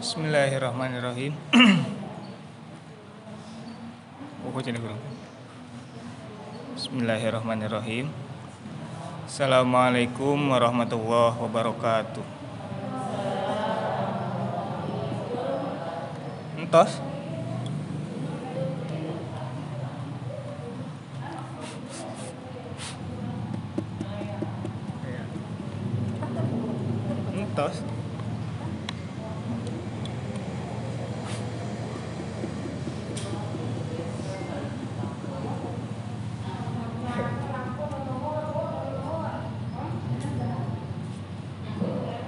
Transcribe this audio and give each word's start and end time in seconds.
Bismillahirrahmanirrahim. 0.00 1.36
Guru. 4.48 4.96
Bismillahirrahmanirrahim. 6.72 8.08
Assalamualaikum 9.28 10.40
warahmatullahi 10.48 11.36
wabarakatuh. 11.36 12.24
Entos? 16.64 17.04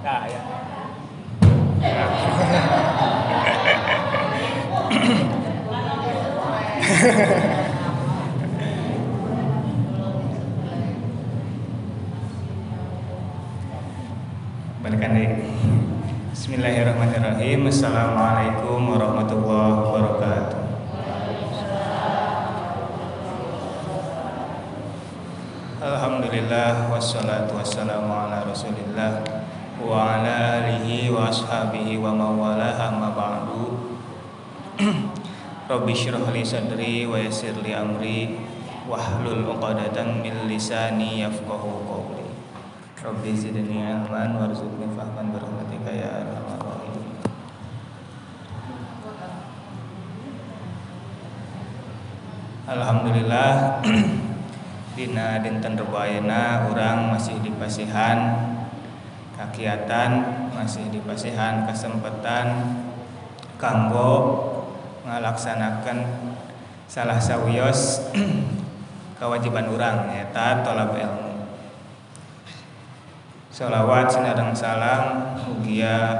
Nah, 0.03 0.27
ya. 0.27 0.41
Balikan 14.83 15.15
deh. 15.15 15.39
Bismillahirrahmanirrahim. 16.35 17.71
Assalamualaikum 17.71 18.91
warahmatullahi 18.91 19.87
wabarakatuh. 19.87 20.59
Alhamdulillah 25.79 26.91
wassalatu 26.91 27.55
wassalamu 27.55 28.11
ala 28.11 28.43
Rasulillah 28.43 29.43
wa 29.83 30.15
ala 30.15 30.63
alihi 30.63 31.11
wa 31.11 31.27
ashabihi 31.27 31.99
wa 31.99 32.15
mawala 32.15 32.71
amma 32.79 33.11
ba'du. 33.11 33.75
Rabbi 35.83 35.99
syrah 35.99 36.31
li 36.31 36.47
sadri 36.47 37.03
wa 37.03 37.19
yassir 37.19 37.59
li 37.59 37.75
amri 37.75 38.39
wahlul 38.87 39.43
'uqdatam 39.43 40.23
min 40.23 40.47
lisani 40.47 41.19
yafqahu 41.27 41.83
qawli. 41.83 42.23
Rabbi 43.03 43.35
zidni 43.35 43.83
ilman 43.83 44.31
warzuqni 44.39 44.87
fahman 44.95 45.35
birahmatika 45.35 45.91
ya 45.91 46.23
arhamar 46.23 46.63
rahimin. 46.63 47.19
Alhamdulillah 52.63 53.83
dina 54.95 55.43
dinten 55.43 55.75
rebo 55.75 55.99
ayeuna 55.99 56.63
urang 56.71 57.11
masih 57.11 57.35
di 57.43 57.51
pasihan 57.59 58.39
kakiatan 59.35 60.11
masih 60.55 60.87
di 60.95 61.03
pasihan 61.03 61.67
kesempatan 61.67 62.71
kanggo 63.59 64.52
ngalaksanakan 65.03 65.97
salah 66.87 67.19
sawios 67.19 68.11
kewajiban 69.19 69.67
urang 69.71 70.07
nyata 70.07 70.63
tolab 70.63 70.95
ilmu. 70.95 71.47
Salawat 73.53 74.09
sinareng 74.09 74.55
salam 74.55 75.37
mugia 75.45 76.17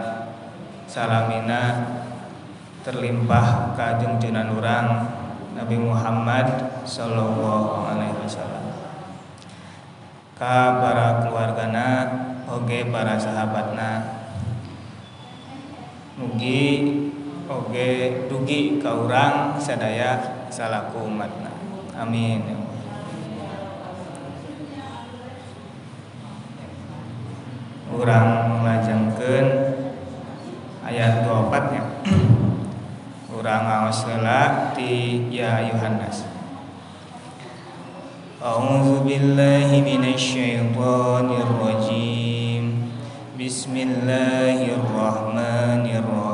salamina 0.85 1.89
terlimpah 2.85 3.73
ka 3.73 3.97
junjunan 3.97 4.53
urang 4.53 4.87
Nabi 5.57 5.77
Muhammad 5.79 6.45
sallallahu 6.85 7.89
alaihi 7.89 8.19
wasallam. 8.21 8.65
Ka 10.37 10.83
para 10.83 11.25
keluargana 11.25 11.87
oge 12.45 12.85
para 12.91 13.17
sahabatna 13.17 14.21
mugi 16.19 16.69
oge 17.49 18.23
dugi 18.31 18.79
ka 18.79 19.03
urang 19.03 19.59
sadaya 19.59 20.47
salaku 20.47 21.03
umatna. 21.07 21.51
Amin. 21.99 22.41
Urang 27.93 28.57
melajengkeun 28.57 29.45
ayat 30.81 31.29
24 31.29 31.77
nya 31.77 31.85
urang 33.37 33.69
ngaos 33.69 34.01
heula 34.09 34.73
ti 34.73 35.29
ya 35.29 35.61
ayuhan 35.61 36.01
nas 36.01 36.25
A'udzu 38.43 39.07
billahi 39.07 39.79
minasyaitonir 39.79 41.47
rajim 41.63 42.91
Bismillahirrahmanirrahim 43.39 46.32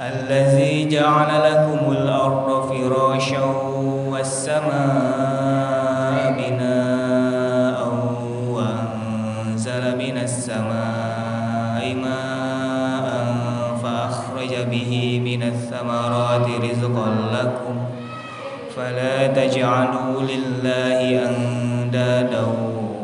الذي 0.00 0.88
جعل 0.88 1.52
لكم 1.52 1.92
الأرض 1.92 2.68
فراشا 2.68 3.44
والسماء 4.10 5.05
تجعلوا 19.36 20.22
لله 20.22 21.28
أندادا 21.28 22.46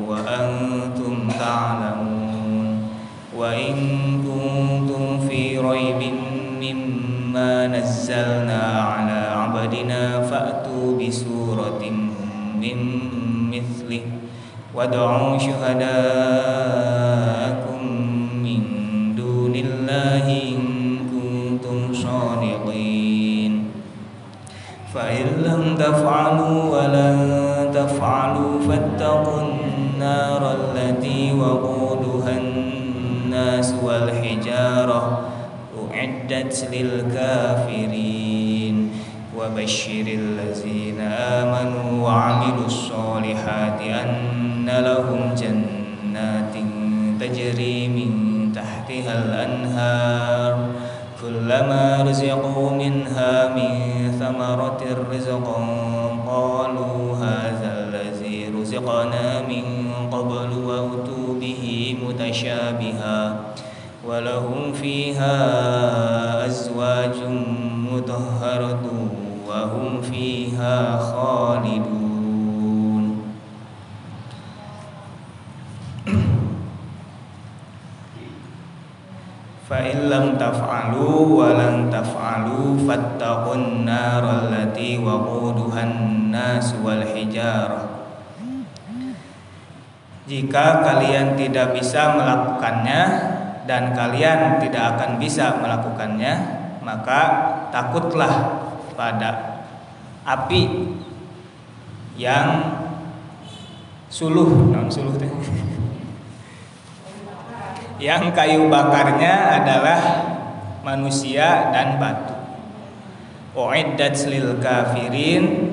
وأنتم 0.09 1.29
تعلمون 1.39 2.89
وإن 3.37 3.75
كنتم 4.27 5.29
في 5.29 5.59
ريب 5.59 6.13
مما 6.61 7.67
نزلنا 7.67 8.63
على 8.63 9.21
عبدنا 9.41 10.21
فأتوا 10.21 10.99
بسورة 10.99 11.83
من 12.61 12.79
مثله 13.51 14.03
وادعوا 14.75 15.39
شهداءكم 15.39 16.42
tidak 91.43 91.75
bisa 91.75 92.15
melakukannya 92.15 93.03
dan 93.67 93.91
kalian 93.91 94.63
tidak 94.63 94.95
akan 94.95 95.19
bisa 95.19 95.59
melakukannya 95.59 96.63
maka 96.83 97.21
takutlah 97.75 98.63
pada 98.95 99.63
api 100.23 100.95
yang 102.15 102.79
suluh 104.13 104.71
non 104.71 104.93
suluh 104.93 105.17
teh. 105.17 105.31
Yang 108.03 108.35
kayu 108.35 108.67
bakarnya 108.67 109.63
adalah 109.63 110.01
manusia 110.83 111.71
dan 111.71 112.03
batu. 112.03 112.35
Uiddat 113.55 114.19
lil 114.27 114.59
kafirin. 114.59 115.71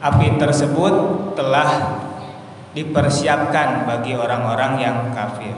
Api 0.00 0.40
tersebut 0.40 0.94
telah 1.36 2.00
dipersiapkan 2.76 3.88
bagi 3.88 4.12
orang-orang 4.12 4.72
yang 4.76 4.98
kafir. 5.16 5.56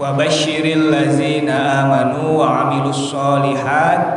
Wa 0.00 0.16
basyiril 0.16 0.88
lazina 0.88 1.84
amanu 1.84 2.40
wa 2.40 2.64
amilus 2.64 3.12
solihat. 3.12 4.16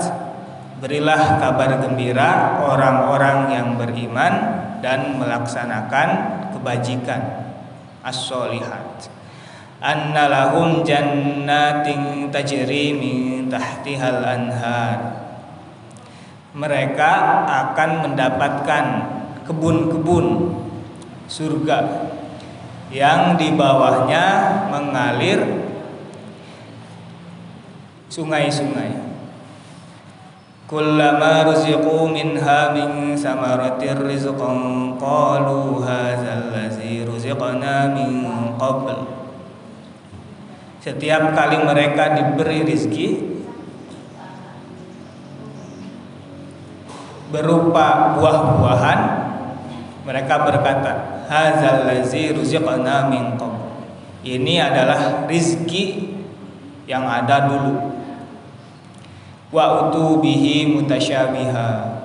Berilah 0.79 1.43
kabar 1.43 1.75
gembira 1.83 2.63
orang-orang 2.63 3.51
yang 3.51 3.67
beriman 3.75 4.63
dan 4.79 5.19
melaksanakan 5.19 6.07
kebajikan 6.55 7.51
as-solihat. 7.99 9.11
Anna 9.83 10.31
lahum 10.31 10.87
jannatin 10.87 12.31
tajri 12.31 12.95
min 12.95 13.51
tahtihal 13.51 14.23
anhar. 14.23 14.99
Mereka 16.55 17.11
akan 17.43 17.89
mendapatkan 18.07 18.85
kebun-kebun 19.43 20.25
surga 21.29 22.09
yang 22.89 23.37
di 23.37 23.53
bawahnya 23.53 24.25
mengalir 24.73 25.69
sungai-sungai. 28.09 29.07
Kullama 30.65 31.49
ruziqu 31.49 32.09
minha 32.13 32.73
min 32.73 33.17
samaratir 33.17 33.97
rizqan 34.05 34.93
qalu 35.01 35.81
hadzal 35.81 36.53
ladzi 36.53 37.05
ruziqna 37.05 37.93
min 37.93 38.25
qabl. 38.57 39.05
Setiap 40.81 41.33
kali 41.37 41.57
mereka 41.61 42.17
diberi 42.17 42.65
rizki 42.65 43.37
berupa 47.29 48.17
buah-buahan 48.17 48.99
mereka 50.05 50.35
berkata 50.41 50.93
ini 54.25 54.57
adalah 54.57 55.29
rizki 55.29 56.09
yang 56.89 57.05
ada 57.05 57.45
dulu. 57.45 58.01
Wa 59.53 59.85
utubihi 59.85 60.73
mutasyabiha. 60.73 62.01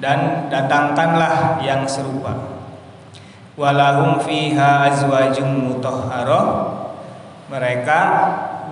Dan 0.00 0.48
datangkanlah 0.48 1.60
yang 1.60 1.84
serupa. 1.84 2.64
Walahum 3.60 4.24
fiha 4.24 4.88
azwajum 4.88 5.68
mutahharah 5.68 6.48
mereka 7.52 8.00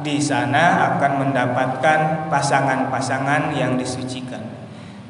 di 0.01 0.17
sana 0.17 0.97
akan 0.97 1.29
mendapatkan 1.29 2.29
pasangan-pasangan 2.33 3.53
yang 3.53 3.77
disucikan. 3.77 4.45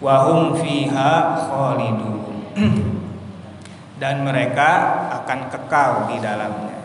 Wahum 0.03 0.59
fiha 0.59 1.47
khalidun 1.47 2.15
dan 3.95 4.27
mereka 4.27 4.71
akan 5.23 5.39
kekal 5.51 6.11
di 6.11 6.19
dalamnya. 6.19 6.81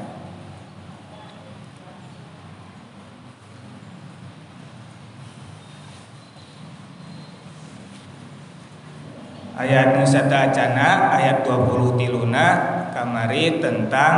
Ayat 9.60 10.00
Nusata 10.00 10.48
Acana 10.48 11.12
ayat 11.20 11.44
20 11.44 12.00
tiluna 12.00 12.48
kamari 12.96 13.60
tentang 13.60 14.16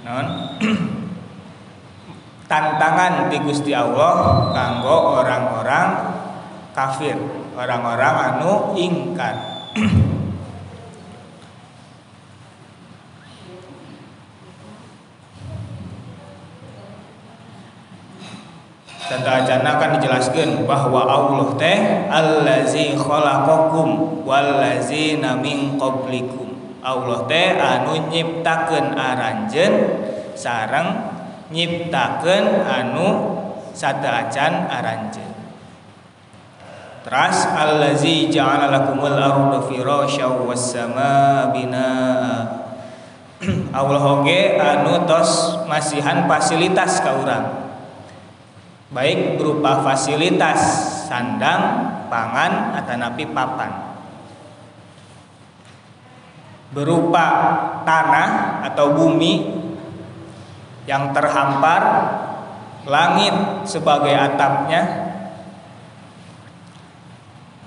non 0.00 0.56
tantangan 2.50 3.28
di 3.28 3.36
Gusti 3.44 3.76
Allah 3.76 4.48
kanggo 4.56 5.20
orang-orang 5.20 5.88
kafir 6.72 7.20
orang-orang 7.52 8.40
anu 8.40 8.72
ingkar 8.80 9.36
Etana 19.16 19.80
akan 19.80 19.90
dijelaskan 19.96 20.68
bahwa 20.68 21.08
Allah 21.08 21.48
teh 21.56 21.78
allazi 22.12 22.92
khalaqakum 22.98 24.20
wallazina 24.28 25.40
min 25.40 25.80
qablikum. 25.80 26.52
Allah 26.84 27.24
teh 27.24 27.56
anu 27.56 28.12
nyiptakeun 28.12 28.92
aranjeun 28.92 29.72
sareng 30.36 31.16
nyiptakeun 31.48 32.66
anu 32.68 33.08
sadacan 33.72 34.68
aranjeun. 34.68 35.34
Teras 37.06 37.46
allazi 37.46 38.26
ja'ala 38.26 38.66
lakumul 38.66 39.14
arda 39.14 39.62
firasya 39.62 40.26
was 40.42 40.74
samaa 40.74 41.54
binaa. 41.54 42.66
Allah 43.78 44.02
oge 44.02 44.58
anu 44.58 45.06
tos 45.06 45.62
masihan 45.70 46.26
fasilitas 46.26 46.98
ka 46.98 47.14
urang. 47.22 47.66
Baik 48.90 49.38
berupa 49.38 49.82
fasilitas 49.82 50.60
sandang, 51.10 51.62
pangan, 52.06 52.76
atau 52.78 52.94
napi 52.98 53.24
papan. 53.30 53.72
Berupa 56.74 57.26
tanah 57.86 58.60
atau 58.70 58.92
bumi 58.94 59.62
yang 60.86 61.10
terhampar 61.14 61.82
langit 62.86 63.66
sebagai 63.66 64.14
atapnya 64.14 64.82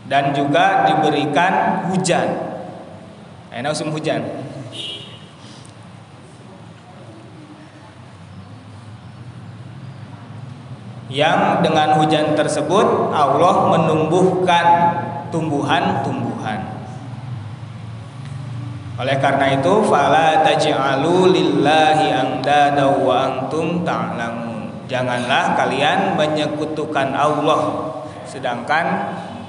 dan 0.08 0.32
juga 0.32 0.88
diberikan 0.88 1.86
hujan. 1.92 2.28
Enak 3.50 3.76
musim 3.76 3.92
hujan 3.92 4.49
yang 11.10 11.66
dengan 11.66 11.98
hujan 11.98 12.38
tersebut 12.38 13.10
Allah 13.10 13.74
menumbuhkan 13.74 14.66
tumbuhan-tumbuhan. 15.34 16.80
Oleh 19.00 19.18
karena 19.18 19.58
itu 19.58 19.74
fala 19.90 20.46
taj'alu 20.46 21.34
lillahi 21.34 22.14
andada 22.14 22.94
wa 22.94 23.26
antum 23.26 23.82
ta'lamun. 23.82 24.86
Janganlah 24.86 25.58
kalian 25.58 26.14
menyekutukan 26.14 27.14
Allah 27.16 27.62
sedangkan 28.30 28.86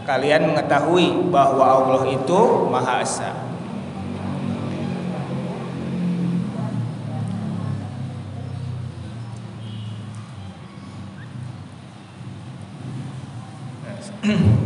kalian 0.09 0.55
mengetahui 0.55 1.29
bahwa 1.29 1.65
Allah 1.67 2.03
itu 2.09 2.71
Maha 2.73 3.05
Esa. 3.05 3.50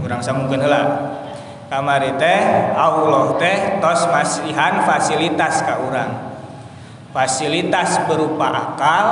Kurang 0.04 0.20
sambungkan 0.20 0.60
heula 0.60 0.82
kamari 1.72 2.12
teh 2.20 2.76
Allah 2.76 3.40
teh 3.40 3.80
tos 3.80 4.04
masihan 4.12 4.84
fasilitas 4.84 5.64
ka 5.64 5.80
urang. 5.80 6.12
Fasilitas 7.16 8.04
berupa 8.04 8.52
akal 8.52 9.08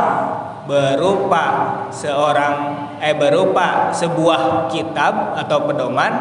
berupa 0.69 1.45
seorang 1.89 2.57
eh 3.01 3.17
berupa 3.17 3.89
sebuah 3.89 4.69
kitab 4.69 5.33
atau 5.41 5.65
pedoman 5.65 6.13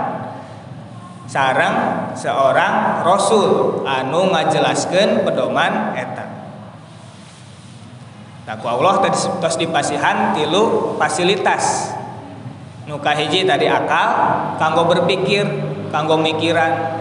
sarang 1.28 2.08
seorang 2.16 3.04
rasul. 3.04 3.84
Anu 3.84 4.32
ngajelaskeun 4.32 5.28
pedoman 5.28 6.00
eta. 6.00 6.32
Takwa 8.48 8.80
Allah 8.80 9.04
tos 9.12 9.56
dipasihan 9.60 10.32
tilu 10.32 10.96
fasilitas 10.96 12.00
nuka 12.92 13.16
hiji 13.16 13.48
tadi 13.48 13.72
akal 13.72 14.10
kanggo 14.60 14.84
berpikir 14.84 15.48
kanggo 15.88 16.20
mikiran. 16.20 17.00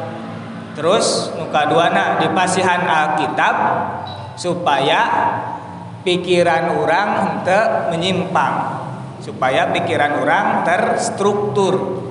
Terus 0.78 1.34
nuka 1.34 1.66
duana 1.66 2.22
dipasihan 2.22 2.86
Alkitab 2.86 3.54
supaya 4.38 5.00
pikiran 6.06 6.78
orang 6.78 7.08
ente 7.42 7.90
menyimpang. 7.90 8.78
Supaya 9.18 9.74
pikiran 9.74 10.22
orang 10.22 10.62
terstruktur. 10.62 12.06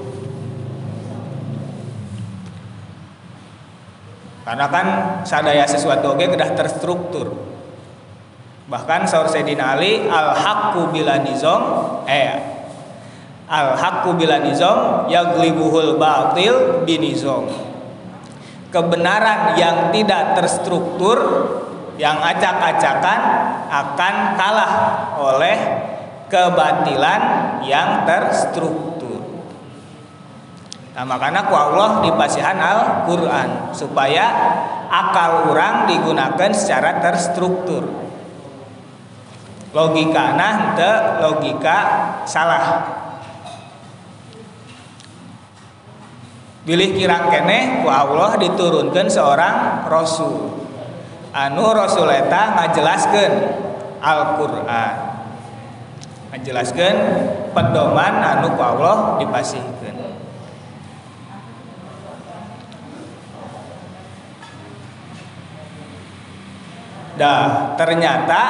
Karena 4.44 4.66
kan 4.70 4.88
sadaya 5.24 5.64
sesuatu 5.64 6.20
oke 6.20 6.26
sudah 6.28 6.50
terstruktur. 6.54 7.28
Bahkan 8.70 9.10
saur 9.10 9.26
Sayyidina 9.26 9.74
Ali 9.74 10.06
al 10.06 10.38
haqqu 10.38 10.94
bila 10.94 11.18
nizam 11.26 11.62
eh 12.06 12.59
al 13.50 13.74
haqqu 13.74 14.14
bila 14.14 14.38
nizam 14.46 15.10
yaglibuhul 15.10 15.98
batil 15.98 16.86
binizam 16.86 17.50
kebenaran 18.70 19.58
yang 19.58 19.90
tidak 19.90 20.38
terstruktur 20.38 21.18
yang 22.00 22.16
acak-acakan 22.24 23.20
akan 23.68 24.16
kalah 24.40 24.74
oleh 25.20 25.58
kebatilan 26.32 27.22
yang 27.66 28.08
terstruktur. 28.08 29.20
Nah, 30.96 31.04
makanya 31.04 31.50
ku 31.50 31.54
Allah 31.58 32.06
di 32.06 32.12
pasihan 32.16 32.56
Al-Quran 32.56 33.76
supaya 33.76 34.26
akal 34.88 35.52
orang 35.52 35.90
digunakan 35.92 36.52
secara 36.56 37.04
terstruktur. 37.04 37.84
Logika 39.70 40.34
nah 40.34 40.74
te 40.74 40.92
logika 41.22 41.78
salah. 42.26 42.66
Bilih 46.68 46.92
kirang 46.92 47.32
kene 47.32 47.80
ku 47.84 47.88
Allah 47.88 48.36
diturunkan 48.36 49.08
seorang 49.08 49.88
rasul. 49.88 50.60
Anu 51.32 51.72
rasul 51.72 52.12
eta 52.12 52.58
ngajelaskeun 52.58 53.34
Al-Qur'an. 54.04 54.96
Ngajelaskeun 56.36 56.98
pedoman 57.56 58.14
anu 58.20 58.60
ku 58.60 58.62
Allah 58.62 59.16
dipasihkeun. 59.24 59.98
Dah 67.16 67.76
ternyata 67.76 68.42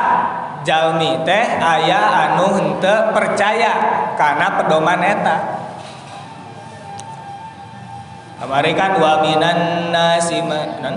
jalmi 0.62 1.26
teh 1.26 1.46
ayah 1.58 2.30
anu 2.30 2.58
hente 2.58 2.96
percaya 3.14 3.74
karena 4.14 4.62
pedoman 4.62 5.02
eta 5.02 5.59
kemarin 8.40 8.74
kan 8.74 8.98
wa 8.98 9.20
minan 9.22 9.92
nasi 9.92 10.40
nan? 10.42 10.96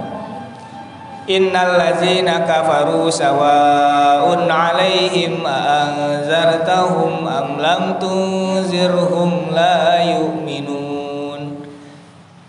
Innal 1.23 1.79
ladzina 1.79 2.43
kafaru 2.43 3.07
sawaun 3.07 4.51
alaihim 4.51 5.47
anzartahum 5.47 7.23
am 7.23 7.63
lam 7.63 7.95
tunzirhum 8.03 9.55
la 9.55 10.03
yu'minun. 10.03 11.63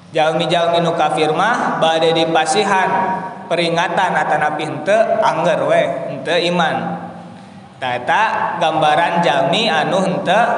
Jalmi-jalmi 0.09 0.81
nu 0.81 0.97
kafir 0.97 1.29
mah 1.37 1.77
bade 1.77 2.17
dipasihan 2.17 2.89
peringatan 3.45 4.13
atanapi 4.17 4.65
henteu 4.65 5.21
angger 5.21 5.69
we 5.69 5.81
henteu 6.09 6.37
iman. 6.53 6.97
Tata 7.77 8.57
gambaran 8.57 9.21
jalmi 9.21 9.69
anu 9.69 10.01
henteu 10.01 10.49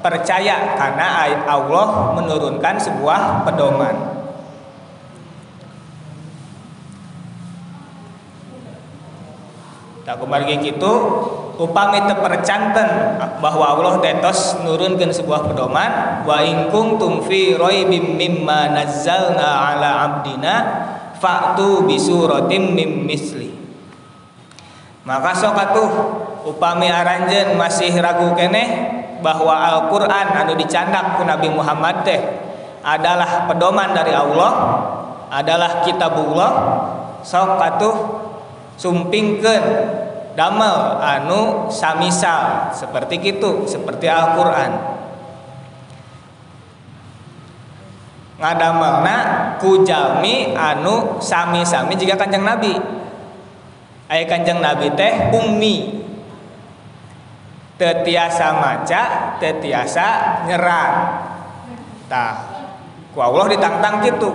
percaya 0.00 0.76
karena 0.76 1.28
Allah 1.48 2.16
menurunkan 2.16 2.76
sebuah 2.80 3.44
pedoman. 3.48 4.20
Tak 10.04 10.18
kembali 10.18 10.58
gitu 10.66 10.92
upami 11.60 12.02
terpercanten 12.02 13.20
bahwa 13.38 13.64
Allah 13.78 13.94
tetos 14.02 14.58
nurunkan 14.64 15.12
sebuah 15.12 15.46
pedoman 15.52 16.24
wa 16.26 16.40
in 16.42 16.72
kuntum 16.72 17.22
fi 17.22 17.54
raibim 17.54 18.16
mimma 18.16 18.74
nazzalna 18.74 19.70
ala 19.70 19.90
abdina 20.08 20.54
fa'tu 21.20 21.84
bi 21.86 22.00
suratim 22.00 22.74
mim 22.74 23.06
misli. 23.06 23.52
Maka 25.04 25.36
sok 25.36 25.56
atuh 25.56 25.90
upami 26.48 26.88
aranjeun 26.88 27.54
masih 27.54 27.92
ragu 28.00 28.32
keneh 28.34 28.68
bahwa 29.20 29.52
Al-Qur'an 29.52 30.32
anu 30.34 30.56
dicandak 30.56 31.20
ku 31.20 31.22
Nabi 31.24 31.48
Muhammad 31.52 32.02
teh 32.04 32.20
adalah 32.80 33.44
pedoman 33.44 33.92
dari 33.92 34.16
Allah 34.16 34.52
adalah 35.30 35.84
kitabullah 35.84 36.52
sok 37.20 37.60
atuh 37.60 37.96
sumpingkeun 38.80 39.64
damel 40.32 40.96
anu 40.98 41.68
samisal 41.68 42.72
seperti 42.72 43.20
itu 43.20 43.68
seperti 43.68 44.08
Al-Qur'an. 44.08 44.72
Ngadamelna 48.40 49.16
ku 49.60 49.84
jalmi 49.84 50.56
anu 50.56 51.20
sami-sami 51.20 51.92
jika 52.00 52.16
Kanjeng 52.16 52.40
Nabi. 52.40 52.72
Aya 54.08 54.24
Kanjeng 54.24 54.64
Nabi 54.64 54.88
teh 54.96 55.28
ummi 55.28 55.99
tetiasa 57.80 58.60
maca 58.60 59.02
tetiasa 59.40 60.06
nyerat 60.44 60.92
tah 62.12 62.34
ku 63.16 63.24
Allah 63.24 63.48
ditantang 63.48 64.04
gitu. 64.04 64.28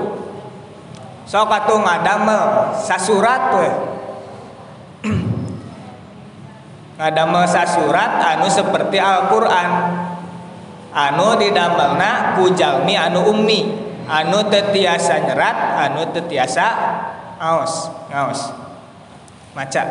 Sok 1.30 1.50
atuh 1.50 1.82
ngadamel 1.82 2.74
sasurat 2.78 3.44
we. 3.58 3.70
Ngadamel 7.02 7.44
sasurat 7.50 8.22
anu 8.22 8.46
seperti 8.50 9.02
Al-Qur'an. 9.02 9.70
Anu 10.96 11.36
didamelna 11.38 12.38
ku 12.38 12.54
jalmi 12.54 12.94
anu 12.94 13.26
ummi. 13.30 13.74
Anu 14.06 14.46
tetiasa 14.54 15.26
nyerat 15.26 15.58
anu 15.90 16.14
tetiasa 16.14 16.68
aos 17.42 17.90
ngaos. 18.10 18.42
Maca 19.58 19.82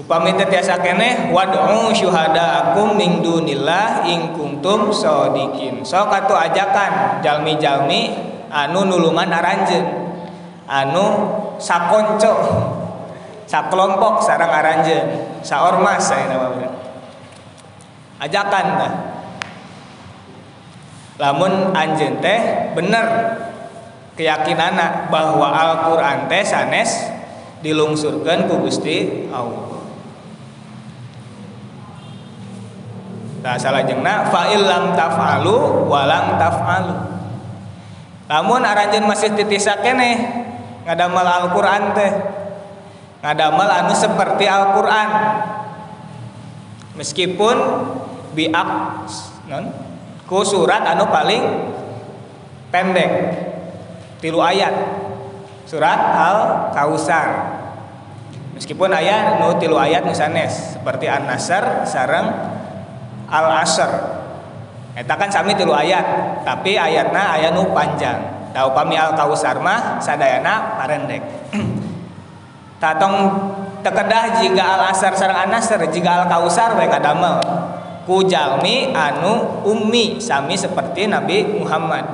upami 0.00 0.32
tetiasa 0.36 0.80
keneh 0.80 1.28
wad'u 1.28 1.92
syuhadaakum 1.92 2.96
min 2.96 3.20
dunillah 3.20 4.08
in 4.08 4.32
kuntum 4.32 4.88
shodiqin 4.88 5.84
sok 5.84 6.08
atuh 6.08 6.38
ajakan 6.40 7.20
jalmi-jalmi 7.20 8.32
anu 8.52 8.84
nulungan 8.84 9.32
aranjeun. 9.32 10.12
Anu 10.68 11.04
sakonco 11.60 12.32
sakelompok 13.48 14.24
sarang 14.24 14.52
aranjeun. 14.52 15.40
Saormas 15.42 16.06
saya 16.06 16.30
nama 16.30 16.48
ajakan 18.22 18.66
dah 18.78 18.92
lamun 21.18 21.74
anjeun 21.74 22.22
teh 22.22 22.40
bener 22.78 23.04
keyakinan 24.14 24.78
bahwa 25.10 25.50
Al-Qur'an 25.50 26.30
teh 26.30 26.46
sanes 26.46 27.10
dilungsurkan 27.66 28.46
ku 28.46 28.62
Gusti 28.62 29.26
Allah 29.34 29.71
Nah 33.42 33.58
salah 33.58 33.82
jengna 33.82 34.30
fa'il 34.30 34.62
lam 34.62 34.94
taf'alu 34.94 35.90
walam 35.90 36.38
taf'alu. 36.38 36.94
Lamun 38.30 38.62
aranjeun 38.62 39.04
masih 39.04 39.34
titisa 39.34 39.82
keneh 39.82 40.46
ngadamel 40.86 41.26
Al-Qur'an 41.26 41.90
teh. 41.92 42.12
Ngadamel 43.20 43.68
anu 43.68 43.92
seperti 43.98 44.46
Al-Qur'an. 44.46 45.10
Meskipun 46.94 47.56
biak 48.32 48.68
non 49.50 49.74
ku 50.24 50.46
surat 50.46 50.86
anu 50.86 51.10
paling 51.10 51.42
pendek 52.70 53.10
tilu 54.22 54.38
ayat. 54.38 54.72
Surat 55.66 55.98
Al-Kausar. 55.98 57.58
Meskipun 58.54 58.94
ayat 58.94 59.42
nu 59.42 59.58
tilu 59.58 59.74
ayat 59.74 60.06
sanes 60.14 60.78
seperti 60.78 61.10
An-Nasr 61.10 61.84
sareng 61.90 62.61
Al-Asr. 63.32 63.90
Eta 64.92 65.16
kan 65.16 65.32
sami 65.32 65.56
tilu 65.56 65.72
ayat 65.72 66.04
tapi 66.44 66.76
ayatna 66.76 67.40
ayat 67.40 67.56
nu 67.56 67.72
panjang. 67.72 68.20
Da 68.52 68.68
upami 68.68 69.00
al 69.00 69.16
kausar 69.16 69.56
mah 69.64 69.96
sadayana 69.96 70.76
parendek. 70.76 71.24
Tatong 72.82 73.16
tekedah 73.80 74.36
jika 74.36 74.76
al 74.76 74.92
asar 74.92 75.16
sareng 75.16 75.48
anasar 75.48 75.80
jika 75.88 76.22
al 76.22 76.24
kausar 76.28 76.76
we 76.76 76.84
kadamel. 76.92 77.40
Ku 78.04 78.20
jalmi 78.28 78.92
anu 78.92 79.64
ummi 79.64 80.20
sami 80.20 80.52
seperti 80.52 81.08
Nabi 81.08 81.56
Muhammad. 81.56 82.04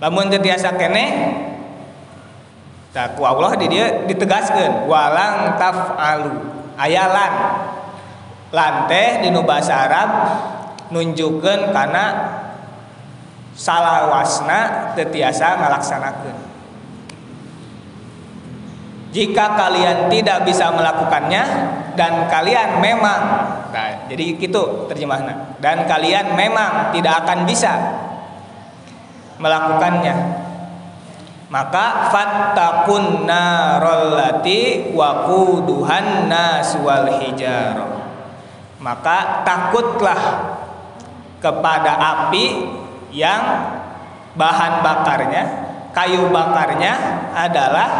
Lamun 0.00 0.32
tiasa 0.32 0.72
kene 0.78 1.04
tak 2.94 3.20
Allah 3.20 3.52
di 3.60 3.66
dia 3.68 4.08
ditegaskan 4.08 4.88
walang 4.88 5.60
taf'alu 5.60 6.57
ayalan 6.78 7.32
lante 8.54 9.04
di 9.26 9.28
bahasa 9.44 9.74
Arab 9.84 10.10
nunjukkan 10.88 11.74
karena 11.74 12.04
salah 13.52 14.08
wasna 14.08 14.94
tetiasa 14.94 15.58
ngalaksanakan 15.58 16.36
jika 19.10 19.44
kalian 19.58 20.06
tidak 20.08 20.46
bisa 20.46 20.70
melakukannya 20.70 21.42
dan 21.98 22.30
kalian 22.30 22.78
memang 22.78 23.20
nah, 23.74 24.06
jadi 24.06 24.38
itu 24.38 24.62
terjemahnya 24.86 25.58
dan 25.58 25.84
kalian 25.90 26.38
memang 26.38 26.94
tidak 26.94 27.26
akan 27.26 27.42
bisa 27.44 27.72
melakukannya 29.42 30.47
maka 31.48 32.12
fattakun 32.12 33.24
narallati 33.24 34.92
waquduhan 34.92 36.28
nas 36.28 36.76
wal 36.84 37.08
hijar 37.20 37.76
maka 38.78 39.42
takutlah 39.48 40.20
kepada 41.40 41.96
api 41.96 42.68
yang 43.10 43.42
bahan 44.36 44.84
bakarnya 44.84 45.44
kayu 45.96 46.30
bakarnya 46.30 46.94
adalah 47.34 47.90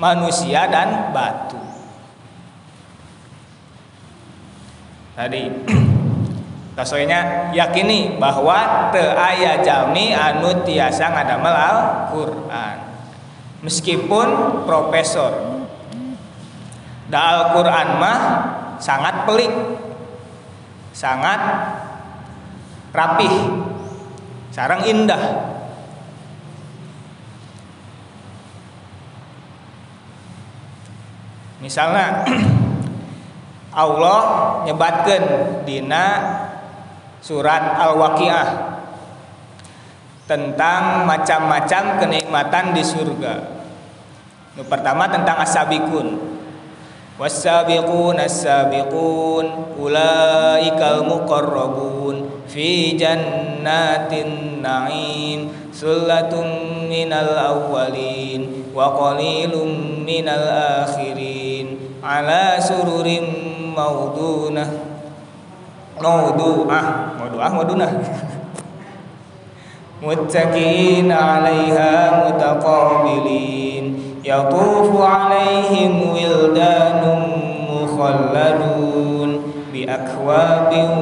manusia 0.00 0.64
dan 0.72 1.12
batu. 1.12 1.60
Tadi 5.12 5.42
Kasoynya 6.70 7.50
yakini 7.50 8.16
bahwa 8.16 8.88
te 8.94 9.02
aya 9.02 9.58
jalmi 9.60 10.14
anu 10.14 10.62
tiasa 10.62 11.10
ngadamel 11.10 11.56
Al-Qur'an. 11.56 12.78
Meskipun 13.66 14.28
profesor. 14.64 15.60
Da 17.10 17.20
Al-Qur'an 17.20 17.98
mah 17.98 18.20
sangat 18.78 19.26
pelik. 19.26 19.50
Sangat 20.94 21.40
rapih. 22.94 23.34
Sarang 24.54 24.86
indah. 24.86 25.22
Misalnya 31.60 32.24
Allah 33.84 34.20
nyebatkan 34.64 35.22
dina 35.68 36.06
surat 37.20 37.76
Al-Waqiah 37.76 38.48
tentang 40.24 41.04
macam-macam 41.04 41.82
kenikmatan 42.00 42.72
di 42.72 42.82
surga. 42.86 43.34
Yang 44.54 44.68
pertama 44.70 45.10
tentang 45.10 45.42
as-sabiqun. 45.42 46.38
Was-sabiqun 47.20 48.16
as-sabiqun 48.16 49.76
ulaikal 49.76 51.04
muqarrabun 51.04 52.46
fi 52.48 52.96
jannatin 52.96 54.64
na'im 54.64 55.52
sullatum 55.68 56.88
minal 56.88 57.36
awwalin 57.36 58.72
wa 58.72 58.96
qalilum 58.96 60.00
minal 60.06 60.48
akhirin 60.86 62.00
ala 62.00 62.56
sururim 62.56 63.76
maudunah 66.00 66.32
mawdu'ah 66.32 67.16
mawdu'ah 67.20 67.50
mawdunah 67.52 67.90
muttaqin 70.00 71.12
'alaiha 71.12 72.24
mutaqabilin. 72.24 73.84
Yatufu 74.20 75.00
'alaihim 75.00 76.12
wildanun 76.12 77.20
mukhalladun 77.68 79.28
bi 79.72 79.88
akwabin 79.88 80.92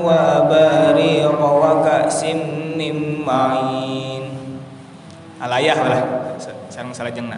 wa 0.00 0.44
bariq 0.48 1.36
wa 1.40 1.84
ka'sim 1.84 2.40
min 2.76 3.24
ma'in. 3.24 4.24
Alayah 5.40 5.76
lah 5.84 6.02
sareng 6.72 6.92
salajengna 6.96 7.36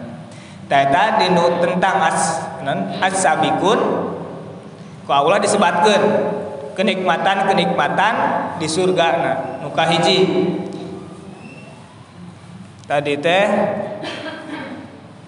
tata 0.69 1.17
dinu 1.19 1.59
tentang 1.59 1.97
as 2.03 2.45
as 3.01 3.15
sabikun 3.17 3.79
ku 5.03 5.11
Allah 5.11 5.41
disebutkan 5.41 6.01
kenikmatan-kenikmatan 6.79 8.15
di 8.55 8.67
surga. 8.71 9.07
Nah 9.19 9.35
nuka 9.67 9.83
hiji. 9.91 10.19
Tadi 12.87 13.19
teh 13.19 13.45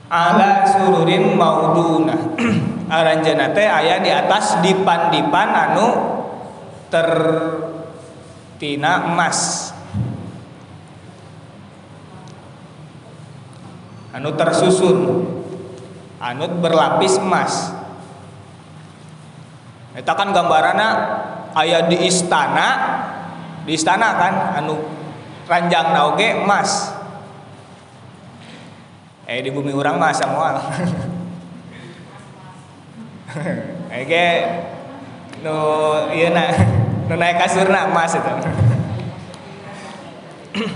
ala 0.08 0.64
sururin 0.64 1.36
mauduna. 1.36 2.16
Aranjana 2.96 3.52
teh 3.52 3.68
aya 3.68 4.00
di 4.00 4.08
atas 4.08 4.64
dipan-dipan 4.64 5.50
anu 5.52 5.88
tertina 6.88 7.52
emas. 9.12 9.72
Anu 14.16 14.32
tersusun. 14.40 15.28
Anu 16.22 16.48
berlapis 16.64 17.20
emas. 17.20 17.76
Eta 19.92 20.16
kan 20.16 20.32
gambarannya 20.32 20.90
ayah 21.60 21.88
di 21.88 21.98
istana 22.08 22.70
di 23.68 23.76
istana 23.76 24.16
kan 24.16 24.34
anu 24.62 24.80
ranjang 25.46 25.92
nauge 25.92 26.44
emas 26.44 26.96
eh 29.28 29.44
di 29.44 29.52
bumi 29.52 29.76
orang 29.76 30.00
mah 30.00 30.12
semua 30.16 30.50
Ege 33.92 34.28
nu 35.44 35.56
iya 36.12 36.30
na 36.36 36.52
nu 37.08 37.16
naik 37.16 37.40
kasurna 37.40 37.88
emas 37.88 38.12
itu. 38.12 38.34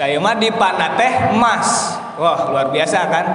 Kayak 0.00 0.24
mah 0.24 0.34
di 0.40 0.48
panah 0.50 0.96
teh 0.96 1.12
emas 1.36 2.00
wah 2.16 2.48
luar 2.50 2.72
biasa 2.72 2.98
kan 3.12 3.26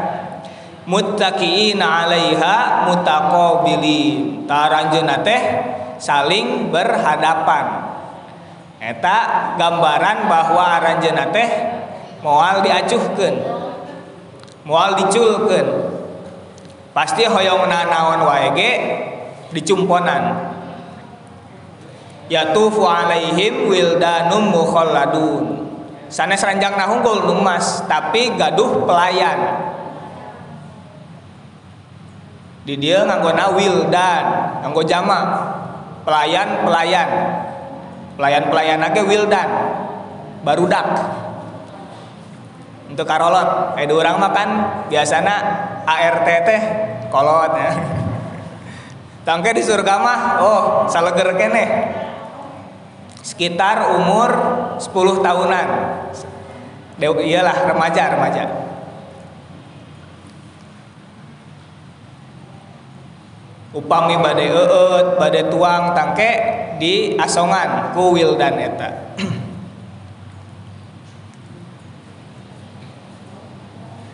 muttaqiina 0.90 1.86
'alaiha 1.86 2.90
mutaqabilin. 2.90 4.50
Taranjeuna 4.50 5.22
teh 5.22 5.42
saling 6.02 6.74
berhadapan. 6.74 7.66
Eta 8.82 9.18
gambaran 9.62 10.26
bahwa 10.26 10.82
aranjeuna 10.82 11.30
teh 11.30 11.50
moal 12.26 12.66
diacuhkeun 12.66 13.60
moal 14.70 14.94
diculkeun. 14.98 15.68
Pasti 16.94 17.26
hoyong 17.26 17.70
naon 17.70 18.22
wae 18.26 18.50
ge? 18.54 18.72
Dicumponan. 19.50 20.54
Yatufu 22.30 22.86
alaihim 22.86 23.66
wildanum 23.66 24.54
mukhalladun. 24.54 25.44
Sanes 26.10 26.42
ranjang 26.42 26.74
nahungkul 26.78 27.26
numas 27.26 27.86
tapi 27.86 28.34
gaduh 28.34 28.86
pelayan 28.86 29.69
di 32.68 32.76
dia 32.76 33.08
nganggona 33.08 33.56
wildan 33.56 34.24
nganggo 34.64 34.84
jama. 34.84 35.20
Pelayan 36.04 36.66
pelayan. 36.66 37.10
Pelayan 38.20 38.44
pelayan 38.52 38.80
lagi 38.84 39.02
wildan 39.06 39.50
barudak 40.44 40.86
untuk 42.90 43.06
karolot. 43.08 43.80
Dua 43.80 44.00
orang 44.04 44.18
makan 44.20 44.50
biasanya 44.92 45.36
ART 45.88 46.28
teh 46.28 46.62
kolot 47.08 47.54
ya. 47.56 47.72
Tangke 49.28 49.56
di 49.56 49.64
surga 49.64 49.94
mah 50.02 50.20
oh 50.44 50.62
saleger 50.92 51.32
kene. 51.40 51.66
Sekitar 53.20 53.94
umur 53.94 54.30
10 54.82 54.90
tahunan. 55.22 55.68
Iyalah 57.00 57.58
remaja 57.72 58.04
remaja 58.12 58.69
upami 63.70 64.18
badai 64.18 64.50
eut 64.50 65.22
badai 65.22 65.46
tuang 65.50 65.94
tangke 65.94 66.32
di 66.82 67.14
asongan 67.20 67.94
ku 67.94 68.18
wildan 68.18 68.58
eta. 68.58 68.90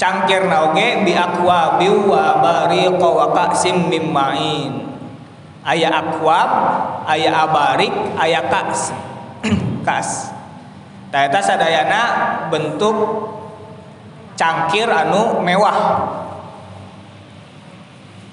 Cangkir 0.02 0.52
nauge 0.52 1.08
bi 1.08 1.16
aqua 1.16 1.80
bi 1.80 1.88
wa 1.88 2.44
bariq 2.44 3.00
wa 3.00 3.32
qasim 3.32 3.88
mim 3.88 4.12
ma'in. 4.12 4.84
Aya 5.66 5.90
akwab 5.90 6.50
aya 7.08 7.32
abarik 7.48 7.94
aya 8.20 8.44
kas. 8.52 8.92
Kas. 9.86 10.34
Ta 11.14 11.30
sadayana 11.30 12.02
bentuk 12.50 12.98
cangkir 14.34 14.90
anu 14.90 15.40
mewah 15.46 15.78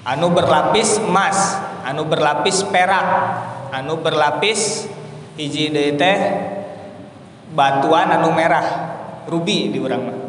anu 0.03 0.35
berlapis 0.35 0.99
emas 0.99 1.59
anu 1.87 2.03
berlapis 2.03 2.67
perak 2.67 3.07
anu 3.71 3.99
berlapis 4.03 4.91
hiji 5.39 5.71
teh 5.95 6.19
batuan 7.55 8.11
anu 8.11 8.35
merah 8.35 8.67
ruby 9.27 9.71
di 9.71 9.79
urang 9.79 10.03
mah. 10.03 10.19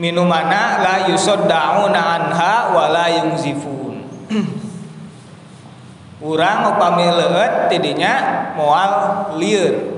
Minumana 0.00 0.80
la 0.80 0.94
yusaddauna 1.12 2.00
anha 2.00 2.72
wa 2.72 2.88
la 2.88 3.06
yungzifun. 3.20 4.00
Urang 6.24 6.72
upami 6.72 7.04
leuet 7.04 7.68
tidinya 7.68 8.48
moal 8.56 8.92
lieur 9.36 9.89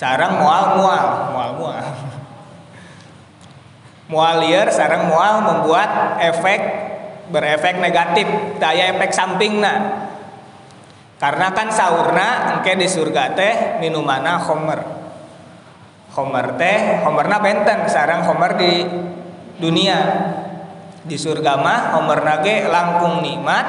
sarang 0.00 0.40
mual 0.40 0.80
mual 0.80 1.06
mual 1.36 1.50
mual. 1.60 1.84
Mual 4.08 4.36
liar 4.40 4.72
sarang 4.72 5.12
mual 5.12 5.44
membuat 5.44 6.16
efek 6.24 6.60
berefek 7.28 7.76
negatif 7.78 8.26
daya 8.56 8.96
efek 8.96 9.12
samping 9.12 9.60
nah 9.60 10.08
karena 11.20 11.52
kan 11.52 11.68
sahurna 11.68 12.56
engke 12.56 12.80
di 12.80 12.88
surga 12.88 13.36
teh 13.36 13.54
minumana 13.76 14.40
homer. 14.40 14.80
Homer 16.16 16.56
teh 16.56 17.04
homerna 17.04 17.36
benten 17.44 17.84
sarang 17.92 18.24
homer 18.24 18.56
di 18.56 18.88
dunia. 19.60 20.00
Di 21.04 21.20
surga 21.20 21.60
mah 21.60 22.00
homer 22.00 22.24
nage 22.24 22.64
langkung 22.72 23.20
nikmat 23.20 23.66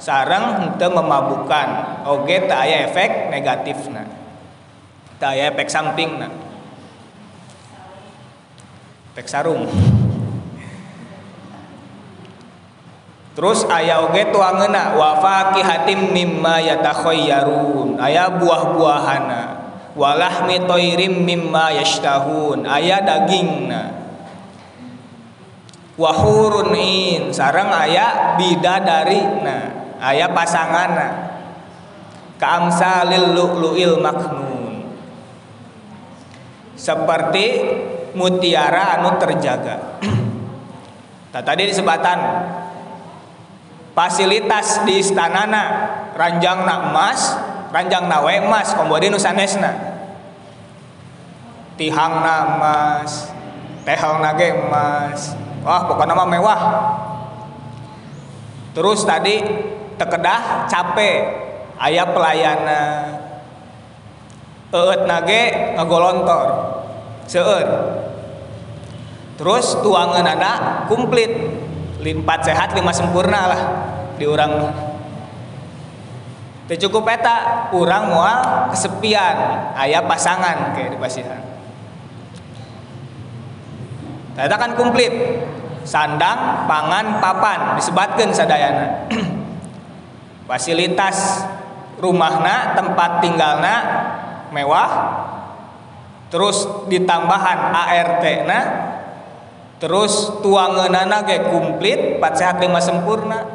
sarang 0.00 0.56
henteu 0.56 0.88
memabukkan 0.88 1.68
oge 2.08 2.48
tak 2.48 2.64
efek 2.64 3.28
negatifna 3.28 4.19
tak 5.20 5.36
aya 5.36 5.52
efek 5.52 5.68
sampingna 5.68 6.32
pek 9.12 9.28
sarung 9.28 9.68
Terus 13.30 13.64
ayah 13.72 14.04
oge 14.04 14.28
tuangeuna 14.28 15.00
wa 15.00 15.16
faqihatim 15.16 16.12
mimma 16.12 16.60
yatakhayyarun. 16.60 17.96
Aya 17.96 18.28
buah-buahana. 18.36 19.42
Walahmi 19.96 20.68
toirim 20.68 21.24
mimma 21.24 21.72
yashtahun. 21.72 22.68
Aya 22.68 23.00
dagingna. 23.00 23.96
Wahurun 25.96 26.76
in 26.76 27.32
sarang 27.32 27.72
aya 27.72 28.36
bidadarina. 28.36 29.72
Aya 30.04 30.28
pasanganna. 30.36 31.08
Kaamsalil 32.36 33.40
lu'lu'il 33.40 34.04
maknun. 34.04 34.59
Seperti 36.80 37.46
mutiara 38.16 38.96
anu 38.96 39.20
terjaga. 39.20 40.00
Nah, 41.30 41.42
tadi 41.44 41.68
disebatan 41.68 42.18
fasilitas 43.92 44.80
di 44.88 45.04
istanana. 45.04 45.64
Ranjang 46.16 46.64
nak 46.64 46.80
emas 46.90 47.20
ranjang 47.70 48.10
nawe 48.10 48.32
emas 48.44 48.74
kemudian 48.74 49.14
nusanesna 49.14 49.72
tihang 51.78 52.20
na 52.20 52.36
emas 52.44 53.30
tehang 53.86 54.20
nage 54.20 54.52
emas 54.52 55.32
wah 55.64 55.86
pokoknya 55.86 56.14
mah 56.18 56.28
mewah. 56.28 56.60
Terus 58.70 59.02
tadi 59.02 59.42
tekedah 59.96 60.66
capek 60.70 61.18
ayah 61.82 62.06
pelayana 62.10 62.82
eut 64.70 65.00
nage 65.08 65.74
ngagolontor 65.74 66.69
seueur. 67.30 67.68
Terus 69.38 69.78
tuangan 69.86 70.26
anak 70.26 70.90
komplit 70.90 71.30
limpat 72.02 72.42
sehat 72.42 72.74
lima 72.74 72.90
sempurna 72.90 73.46
lah 73.46 73.62
di 74.18 74.26
orang 74.26 74.50
cukup 76.70 77.02
peta 77.02 77.66
kurang 77.74 78.14
mual 78.14 78.70
kesepian 78.70 79.34
ayah 79.74 80.06
pasangan 80.06 80.70
kayak 80.76 80.94
di 80.94 80.98
pasihan. 81.02 81.42
Ternyata 84.38 84.56
kan 84.60 84.70
komplit 84.78 85.10
sandang 85.82 86.70
pangan 86.70 87.18
papan 87.18 87.74
disebatkan 87.74 88.30
sadayana. 88.30 89.10
Fasilitas 90.50 91.42
rumahna 91.98 92.78
tempat 92.78 93.18
tinggalna 93.18 93.74
mewah 94.54 94.90
terus 96.30 96.86
ditambahan 96.86 97.74
ART 97.74 98.24
nah. 98.46 98.66
Terus 99.80 100.44
tuanganana 100.44 101.24
ge 101.24 101.40
komplit 101.48 102.20
empat 102.20 102.36
sehat 102.36 102.60
lima 102.60 102.84
sempurna 102.84 103.48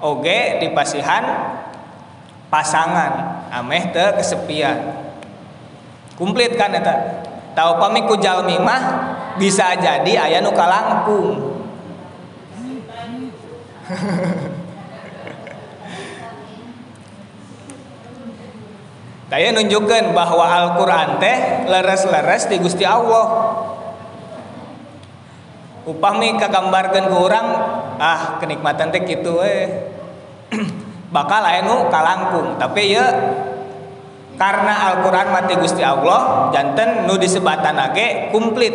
oge 0.00 0.56
di 0.56 0.72
pasihan 0.72 1.20
pasangan 2.48 3.44
ameh 3.52 3.92
te 3.92 4.04
kesepian. 4.16 5.04
Komplit 6.16 6.56
kan 6.56 6.72
eta? 6.72 7.22
Tahu 7.52 7.76
pamiku 7.76 8.16
jalmi 8.16 8.56
mah 8.56 8.82
bisa 9.36 9.76
jadi 9.76 10.32
ayah 10.32 10.40
nu 10.40 10.56
kalangkung 10.56 11.60
Saya 19.30 19.54
nunjukkan 19.54 20.10
bahwa 20.10 20.42
Al-Quran 20.42 21.22
teh 21.22 21.38
leres-leres 21.70 22.50
di 22.50 22.58
Gusti 22.58 22.82
Allah. 22.82 23.54
Upami 25.86 26.34
kagambarkan 26.34 27.06
ke 27.06 27.14
orang, 27.14 27.46
ah 28.02 28.42
kenikmatan 28.42 28.90
teh 28.90 29.06
gitu 29.06 29.38
eh. 29.46 29.86
Bakal 31.14 31.46
anu 31.46 31.86
kalangkung, 31.94 32.58
tapi 32.58 32.90
ya 32.90 33.06
karena 34.34 34.90
Al-Quran 34.90 35.30
mati 35.30 35.54
Gusti 35.54 35.86
Allah, 35.86 36.50
janten 36.50 37.06
nu 37.06 37.14
disebatan 37.14 37.78
age 37.78 38.34
komplit. 38.34 38.74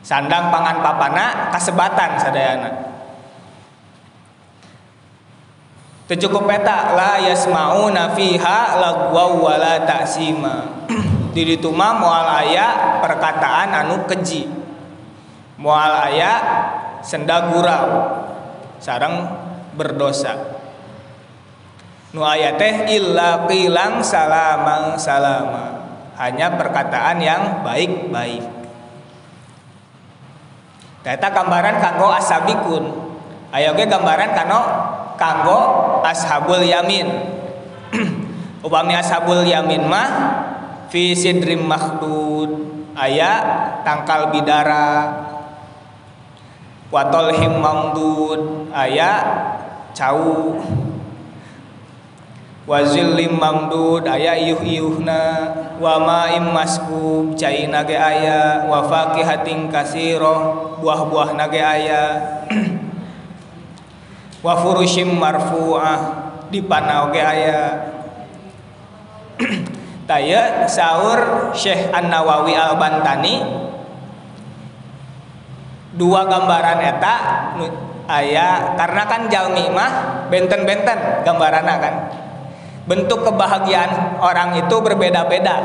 Sandang 0.00 0.48
pangan 0.48 0.80
papana 0.80 1.52
kasebatan 1.52 2.16
sadayana. 2.16 2.95
Tercukup 6.06 6.46
peta 6.46 6.94
la 6.94 7.18
yasmauna 7.18 8.14
fiha 8.14 8.78
lagwa 8.78 9.26
wala 9.42 9.82
ta'sima. 9.82 10.86
Di 11.34 11.42
ditu 11.42 11.74
mah 11.74 11.98
moal 11.98 12.26
aya 12.46 12.98
perkataan 13.02 13.74
anu 13.74 14.06
keji. 14.06 14.46
Moal 15.58 15.90
aya 15.90 16.32
senda 17.02 17.50
gurau 17.50 17.86
sareng 18.78 19.26
berdosa. 19.74 20.62
Nu 22.14 22.22
aya 22.22 22.54
teh 22.54 22.86
illa 22.86 23.50
qilang 23.50 23.98
salama 23.98 24.94
salama. 24.94 25.64
Hanya 26.16 26.54
perkataan 26.54 27.18
yang 27.18 27.66
baik-baik. 27.66 28.46
Eta 31.02 31.28
gambaran 31.34 31.82
kanggo 31.82 32.14
asabikun. 32.14 32.84
Ayo 33.50 33.74
gambaran 33.74 34.34
kano 34.34 34.60
kanggo 35.16 35.60
ashabul 36.04 36.62
yamin. 36.62 37.08
Upami 38.66 38.94
ashabul 38.96 39.42
yamin 39.42 39.84
mah 39.88 40.10
fi 40.92 41.16
sidrim 41.16 41.66
makhdud 41.66 42.50
aya 42.96 43.32
tangkal 43.82 44.32
bidara. 44.32 45.24
Watol 46.86 47.34
mamdud 47.34 48.70
aya 48.70 49.12
cau. 49.90 50.54
Wazillim 52.66 53.38
mamdud 53.38 54.10
aya 54.10 54.34
iyuh-iyuhna 54.34 55.22
wa 55.78 56.02
ma'im 56.02 56.50
maskub 56.50 57.38
caina 57.38 57.86
ge 57.86 57.94
aya. 57.94 58.66
Wa 58.66 58.86
faqihatin 58.86 59.70
kasiro 59.70 60.74
buah-buah 60.82 61.38
nage 61.38 61.62
aya 61.62 62.02
wa 64.46 64.54
furushim 64.62 65.10
marfu'ah 65.18 65.98
di 66.46 66.62
panau 66.62 67.10
ge 67.10 67.18
aya. 67.18 67.62
Taya 70.08 70.70
sahur 70.70 71.50
Syekh 71.50 71.90
An-Nawawi 71.90 72.54
Al-Bantani. 72.54 73.42
Dua 75.98 76.30
gambaran 76.30 76.78
eta 76.78 77.14
aya 78.06 78.78
karena 78.78 79.02
kan 79.10 79.26
jalmi 79.26 79.66
mah 79.74 80.22
benten-benten 80.30 81.26
gambaran 81.26 81.66
kan. 81.66 81.94
Bentuk 82.86 83.26
kebahagiaan 83.26 84.22
orang 84.22 84.62
itu 84.62 84.76
berbeda-beda. 84.78 85.58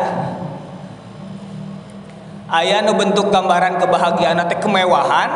Aya 2.49 2.81
nu 2.81 2.97
bentuk 2.97 3.29
gambaran 3.29 3.77
kebahagiaan 3.77 4.41
teh 4.49 4.57
kemewahan. 4.57 5.29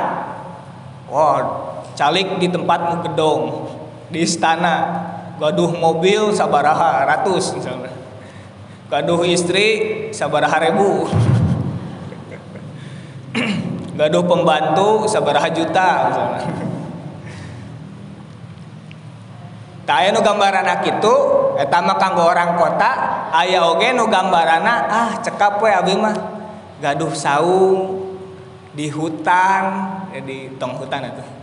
Wow 1.06 1.75
calik 1.96 2.38
di 2.38 2.52
tempat 2.52 3.02
gedong 3.08 3.72
di 4.12 4.22
istana. 4.22 5.08
Gaduh 5.36 5.76
mobil 5.76 6.32
sabaraha 6.32 7.04
ratus 7.04 7.60
misalnya. 7.60 7.92
Gaduh 8.88 9.20
istri 9.28 9.68
sabaraha 10.16 10.64
ribu. 10.64 11.12
Gaduh 14.00 14.24
pembantu 14.24 15.12
sabaraha 15.12 15.52
juta 15.52 15.90
misalnya. 16.08 16.44
Tak 19.86 20.02
aya 20.02 20.10
nu 20.16 20.24
gambaran 20.24 20.82
itu 20.82 21.16
eta 21.62 21.78
mah 21.78 22.00
kanggo 22.02 22.26
orang 22.26 22.58
kota 22.58 22.92
aya 23.30 23.62
oge 23.70 23.94
nu 23.94 24.10
gambarana 24.10 24.88
ah 24.88 25.12
cekap 25.20 25.60
we 25.60 25.70
abi 25.70 26.00
mah. 26.00 26.16
Gaduh 26.80 27.12
saung 27.12 28.08
di 28.72 28.88
hutan 28.88 29.64
ya 30.16 30.20
di 30.24 30.52
tong 30.56 30.80
hutan 30.80 31.12
itu 31.12 31.35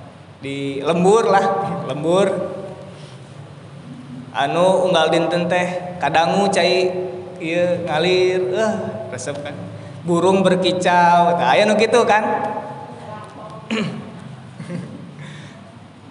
di 0.43 0.83
lembur 0.83 1.31
lah 1.31 1.45
lembur 1.87 2.27
anu 4.35 4.91
unggal 4.91 5.07
dinten 5.15 5.47
teh 5.47 5.97
kadangu 6.03 6.51
cai 6.51 6.91
iya 7.39 7.87
ngalir 7.87 8.51
eh 8.51 8.73
resep 9.15 9.39
kan 9.39 9.55
burung 10.03 10.43
berkicau 10.43 11.39
tah 11.39 11.55
aya 11.55 11.63
nu 11.63 11.79
kan 11.79 12.25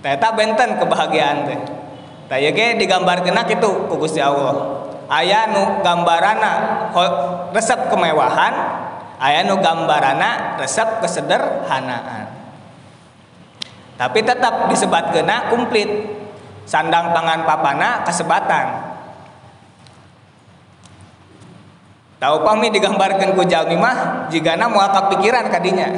Teta 0.01 0.33
benten 0.33 0.81
kebahagiaan 0.81 1.45
teh. 1.45 1.59
Tah 2.25 2.41
ge 2.41 2.73
digambarkeun 2.81 3.37
kitu 3.45 3.85
ku 3.85 3.95
Gusti 4.01 4.17
Allah. 4.17 4.81
Aya 5.05 5.53
nu 5.53 5.83
gambarana 5.85 6.89
resep 7.53 7.91
kemewahan, 7.93 8.53
aya 9.21 9.45
nu 9.45 9.61
gambarana 9.61 10.57
resep 10.57 11.05
kesederhanaan. 11.05 12.40
Tapi 14.01 14.25
tetap 14.25 14.65
disebatkeun 14.73 15.29
komplit. 15.53 16.17
Sandang 16.65 17.13
pangan 17.13 17.45
papana 17.45 18.01
kesebatan. 18.01 18.65
Tahu 22.17 22.45
pami 22.45 22.73
digambarkan 22.73 23.33
ku 23.37 23.45
jalmi 23.45 23.77
mah 23.77 24.25
jigana 24.33 24.65
moal 24.65 24.89
kapikiran 24.89 25.49
kadinya. 25.53 25.89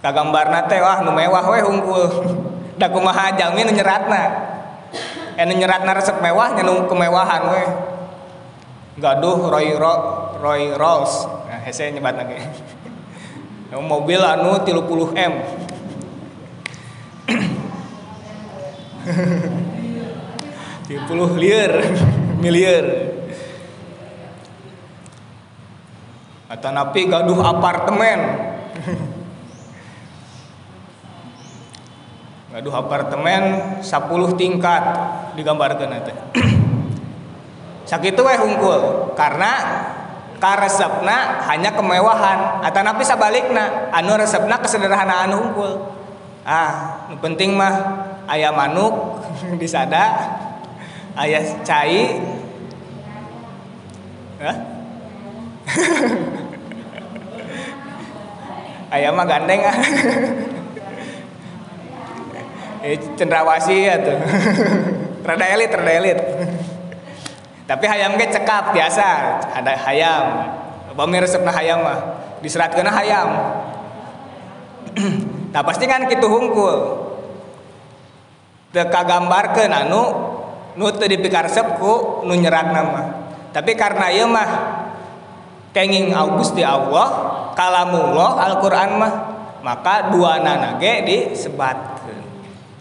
Kagambarna 0.00 0.64
teh 0.68 0.80
wah 0.80 1.04
nu 1.04 1.12
mewah 1.12 1.44
we 1.52 1.60
hungkul. 1.60 2.04
Da 2.80 2.86
kumaha 2.86 3.34
jalmi 3.34 3.66
nu 3.66 3.72
nyeratna. 3.74 4.22
Eh 5.36 5.44
nu 5.44 5.60
nyeratna 5.60 5.92
resep 5.92 6.22
mewah 6.24 6.56
nya 6.56 6.62
kemewahan 6.62 7.42
we. 7.52 7.64
Gaduh 9.02 9.50
Roy 9.50 9.76
Ro, 9.76 9.94
Roy 10.40 10.72
Rolls. 10.72 11.26
Nah, 11.48 11.60
hese 11.64 11.90
nyebat 11.92 12.16
lagi. 12.16 12.38
Mobil 13.92 14.18
anu 14.18 14.60
30 14.62 14.72
M. 15.14 15.34
puluh 21.08 21.32
liar, 21.36 21.72
miliar. 22.40 22.86
atau 26.48 26.70
napi 26.72 27.06
gaduh 27.06 27.38
apartemen. 27.44 28.20
Gaduh 32.48 32.74
apartemen 32.74 33.42
10 33.84 34.40
tingkat 34.40 34.82
digambarkan 35.36 36.00
itu 36.00 36.12
sakit 37.84 38.16
we 38.16 38.34
hungkul 38.40 39.12
karena 39.12 39.52
karesepna 40.40 41.44
hanya 41.44 41.76
kemewahan. 41.76 42.64
Atau 42.64 42.80
napi 42.80 43.04
sabalikna. 43.04 43.92
Anu 43.92 44.16
resepna 44.16 44.56
kesederhanaan 44.64 45.28
hungkul 45.36 45.92
ah 46.48 47.04
penting 47.20 47.52
mah 47.52 48.07
ayam 48.28 48.52
manuk 48.52 49.24
disada 49.56 50.12
ayah 51.16 51.40
cai. 51.64 52.20
Ayam 58.88 59.12
mah 59.16 59.26
gandeng. 59.26 59.64
Eh, 62.78 62.94
cendrawasi 63.18 63.90
ya 63.90 63.98
tuh. 63.98 64.14
Rada 65.26 65.50
elit 65.50 65.74
rada 65.74 65.92
elit. 65.98 66.14
Tapi 67.66 67.84
hayam 67.90 68.14
ge 68.14 68.30
cekap 68.30 68.70
biasa. 68.70 69.42
Ada 69.50 69.74
hayam. 69.82 70.24
Bami 70.94 71.18
resepna 71.18 71.50
hayam 71.50 71.82
mah. 71.82 71.98
Diseratkeun 72.38 72.86
hayam. 72.86 73.28
Nah 75.48 75.64
pasti 75.64 75.88
kan 75.88 76.04
kitu 76.06 76.28
hungkul 76.28 77.07
teu 78.72 78.84
kagambarkeun 78.88 79.72
anu 79.72 80.02
nu 80.76 80.84
teu 80.94 81.08
dipikaresep 81.08 81.80
ku 81.80 82.24
nu 82.24 82.32
nyerat 82.36 82.70
nama. 82.70 83.02
Tapi 83.52 83.72
karena 83.74 84.12
ieu 84.12 84.28
mah 84.28 84.50
kenging 85.72 86.12
Gusti 86.36 86.60
Allah 86.60 87.08
kalamullah 87.56 88.44
Al-Qur'an 88.44 88.90
mah 89.00 89.12
maka 89.64 90.12
dua 90.12 90.40
nanage 90.44 91.04
disebatkeun. 91.04 92.22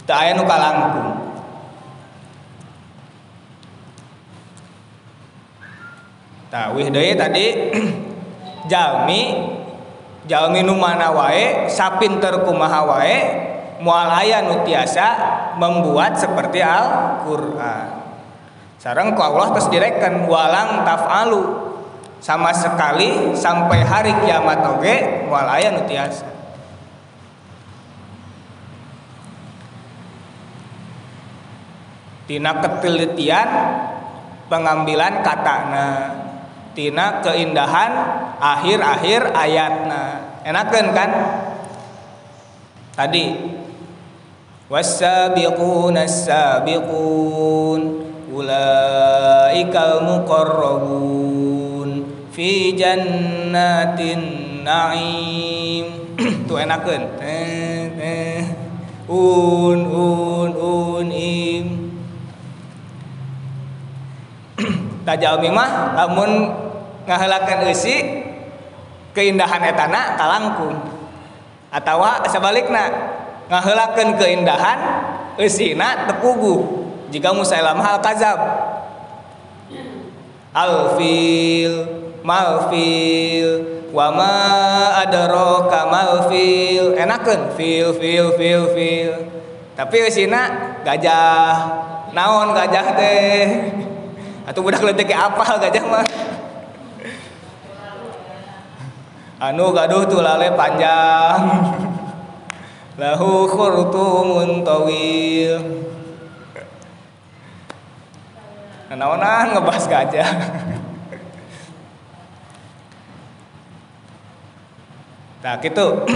Teu 0.04 0.16
aya 0.16 0.36
nu 0.36 0.44
kalangkung. 0.44 1.28
Tawih 6.48 6.88
deui 6.88 7.12
tadi 7.12 7.46
jalmi 8.72 9.22
jalmi 10.28 10.60
nu 10.64 10.80
mana 10.80 11.12
wae 11.12 11.68
sapinter 11.68 12.44
kumaha 12.44 12.88
wae 12.88 13.18
moal 13.82 14.10
aya 14.10 14.46
nu 14.46 14.64
tiasa 14.64 15.08
membuat 15.58 16.18
seperti 16.18 16.62
Al-Qur'an. 16.62 18.06
Sareng 18.78 19.18
ku 19.18 19.22
Allah 19.26 19.54
terus 19.58 19.70
direken 19.74 20.30
walang 20.30 20.86
taf'alu. 20.86 21.66
Sama 22.18 22.50
sekali 22.50 23.38
sampai 23.38 23.86
hari 23.86 24.10
kiamat 24.26 24.66
oge 24.66 25.30
moal 25.30 25.46
aya 25.46 25.70
nu 25.70 25.86
tiasa 25.86 26.38
tina 32.28 32.60
ketelitian 32.60 33.50
pengambilan 34.52 35.24
katana. 35.24 35.90
Tina 36.78 37.26
keindahan 37.26 37.92
akhir-akhir 38.38 39.34
ayatna. 39.34 40.04
Enakeun 40.46 40.94
kan? 40.94 41.10
Tadi 42.94 43.26
wasabiquna 44.68 46.04
sabiqun 46.04 48.04
ulaikal 48.32 50.04
muqarrabun 50.04 52.04
fi 52.36 52.76
jannatin 52.76 54.20
na'im 54.68 55.86
tuh 56.48 56.60
enakeun 56.60 57.04
un 59.08 59.80
un 59.88 60.52
un 60.52 61.08
im. 61.16 61.68
Tajalmi 65.08 65.48
mah 65.48 65.96
lamun 65.96 66.52
ngaheulakeun 67.08 67.72
eusi 67.72 67.96
keindahan 69.16 69.64
etana 69.64 70.20
kalangkung. 70.20 70.76
Atawa 71.72 72.20
sebalikna 72.28 73.16
ngaheulakeun 73.48 74.20
keindahan 74.20 74.80
eusina 75.40 76.08
tepuguh 76.08 76.88
jika 77.08 77.32
musailamah 77.32 78.00
al-kazab 78.00 78.40
al-fil 80.52 81.88
malfil 82.26 83.48
wa 83.96 84.12
ma 84.12 84.36
adraka 85.00 85.88
malfil 85.88 86.92
enakeun 87.00 87.56
fil 87.56 87.96
fil 87.96 88.36
fil 88.36 88.66
fil. 88.76 89.14
Tapi 89.78 90.10
sina 90.10 90.74
gajah. 90.82 91.86
Naon 92.12 92.50
gajah 92.50 92.98
teh? 92.98 93.46
Atau 94.50 94.66
budak 94.66 94.82
leutik 94.82 95.14
apa 95.14 95.46
gajah 95.62 95.86
mah. 95.86 96.02
Anu 99.38 99.70
gaduh 99.70 100.10
tulale 100.10 100.50
panjang 100.58 101.38
lahu 102.98 103.46
khurtumun 103.46 104.66
tawil. 104.66 105.86
Naonan 108.98 109.54
ngebahas 109.54 109.86
gajah. 109.86 110.30
Nah 115.38 115.64
gitu. 115.64 116.04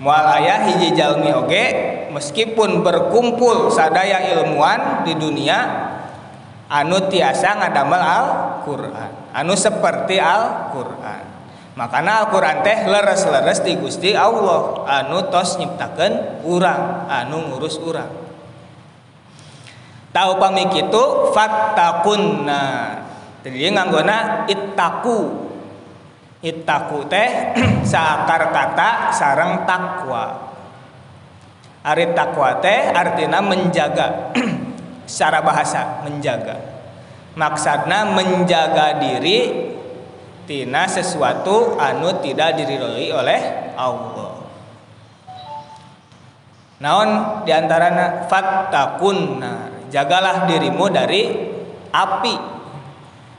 Mual 0.00 0.24
ayah 0.40 0.72
hiji 0.72 0.96
jalmi 0.96 1.28
oge 1.36 1.66
meskipun 2.14 2.80
berkumpul 2.80 3.68
sadaya 3.68 4.24
ilmuwan 4.32 5.04
di 5.04 5.12
dunia 5.12 5.58
anu 6.70 7.04
tiasa 7.12 7.60
ngadamel 7.60 8.00
Al-Qur'an. 8.00 9.36
Anu 9.36 9.52
seperti 9.52 10.16
Al-Qur'an 10.16 11.33
makana 11.74 12.26
Al-Qur'an 12.26 12.62
teh 12.62 12.86
leres-leres 12.86 13.62
di 13.62 13.74
Gusti 13.78 14.14
Allah. 14.14 14.86
Anu 14.86 15.26
tos 15.30 15.58
nyiptakeun 15.58 16.46
urang 16.46 17.10
anu 17.10 17.50
ngurus 17.50 17.78
urang. 17.82 18.10
Tahu 20.14 20.38
pamik 20.38 20.70
itu 20.78 21.04
fattakunna. 21.34 22.64
Jadi 23.42 23.66
nganggona 23.74 24.46
ittaku. 24.46 25.50
Ittaku 26.38 27.10
teh 27.10 27.56
saakar 27.92 28.54
kata 28.54 29.10
sarang 29.10 29.66
takwa. 29.66 30.54
Ari 31.82 32.14
takwa 32.14 32.62
teh 32.62 32.94
artinya 32.94 33.42
menjaga. 33.42 34.30
Secara 35.10 35.42
bahasa 35.42 36.06
menjaga. 36.06 36.56
Maksudnya 37.34 38.06
menjaga 38.14 39.02
diri 39.02 39.38
tina 40.44 40.84
sesuatu 40.88 41.76
anu 41.80 42.20
tidak 42.20 42.56
diridhoi 42.60 43.08
oleh 43.12 43.40
Allah. 43.76 44.32
Naon 46.84 47.10
di 47.48 47.52
antaranya 47.52 48.28
fattakunna 48.28 49.88
jagalah 49.88 50.44
dirimu 50.44 50.86
dari 50.92 51.22
api. 51.88 52.36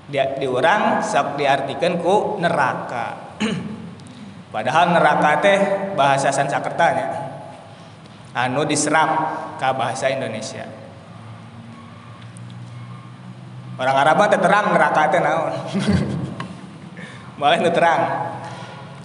Dia 0.06 0.38
diurang 0.38 1.02
sok 1.02 1.38
diartikan 1.38 1.98
ku 2.02 2.38
neraka. 2.42 3.38
Padahal 4.54 4.94
neraka 4.94 5.42
teh 5.42 5.60
bahasa 5.98 6.30
Sanskertanya 6.30 7.26
anu 8.36 8.64
diserap 8.64 9.10
ke 9.58 9.70
bahasa 9.74 10.10
Indonesia. 10.10 10.66
Orang 13.76 13.98
Arab 14.00 14.20
teh 14.32 14.40
terang 14.40 14.72
neraka 14.72 15.12
teh 15.12 15.20
naon 15.20 15.54
malah 17.36 17.60
terang. 17.60 18.02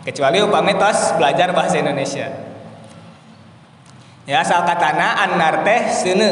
Kecuali 0.01 0.41
upami 0.41 0.73
tos 0.81 1.13
belajar 1.21 1.53
bahasa 1.53 1.77
Indonesia. 1.77 2.29
Ya 4.25 4.41
asal 4.41 4.65
katana 4.65 5.19
anar 5.29 5.61
teh 5.67 5.83
sene 5.93 6.29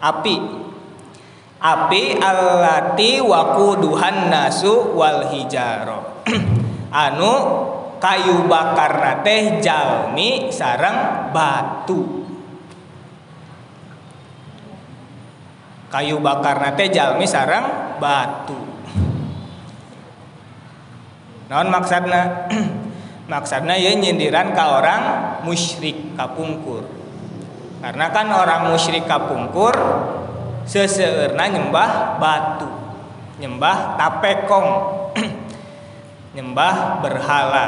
api. 0.00 0.36
Api 1.62 2.02
allati 2.18 3.22
waquduhan 3.22 4.32
nasu 4.32 4.96
wal 4.96 5.30
hijaro. 5.30 6.26
Anu 7.06 7.34
kayu 8.02 8.48
bakar 8.50 9.22
teh 9.22 9.60
jalmi 9.60 10.48
sarang 10.48 11.28
batu. 11.30 12.24
Kayu 15.92 16.24
bakar 16.24 16.72
teh 16.72 16.88
jalmi 16.88 17.28
sarang 17.28 18.00
batu 18.00 18.71
naon 21.52 21.68
maksudna? 21.68 22.48
Maksudna 23.32 23.76
ya 23.76 23.92
nyindiran 23.92 24.56
ke 24.56 24.64
orang 24.64 25.02
musyrik 25.44 26.16
kapungkur. 26.16 26.84
Karena 27.84 28.08
kan 28.08 28.32
orang 28.32 28.72
musyrik 28.72 29.04
kapungkur 29.04 29.72
seseerna 30.64 31.50
nyembah 31.52 32.16
batu 32.16 32.70
nyembah 33.36 33.98
tapekong 34.00 34.68
nyembah 36.36 37.04
berhala. 37.04 37.66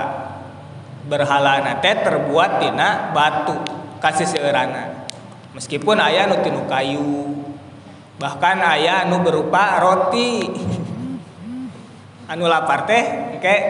Berhala 1.05 1.61
nate 1.61 2.01
terbuat 2.01 2.65
tina 2.65 3.13
batu 3.13 3.61
kasih 4.01 4.25
seerana 4.25 5.05
meskipun 5.53 6.01
ayah 6.01 6.25
nu 6.33 6.41
tinu 6.41 6.65
kayu 6.65 7.45
bahkan 8.17 8.57
ayah 8.73 9.05
nu 9.05 9.21
berupa 9.21 9.81
roti. 9.85 10.45
Anu 12.25 12.49
lapar 12.49 12.89
teh 12.89 13.34
kayak 13.45 13.65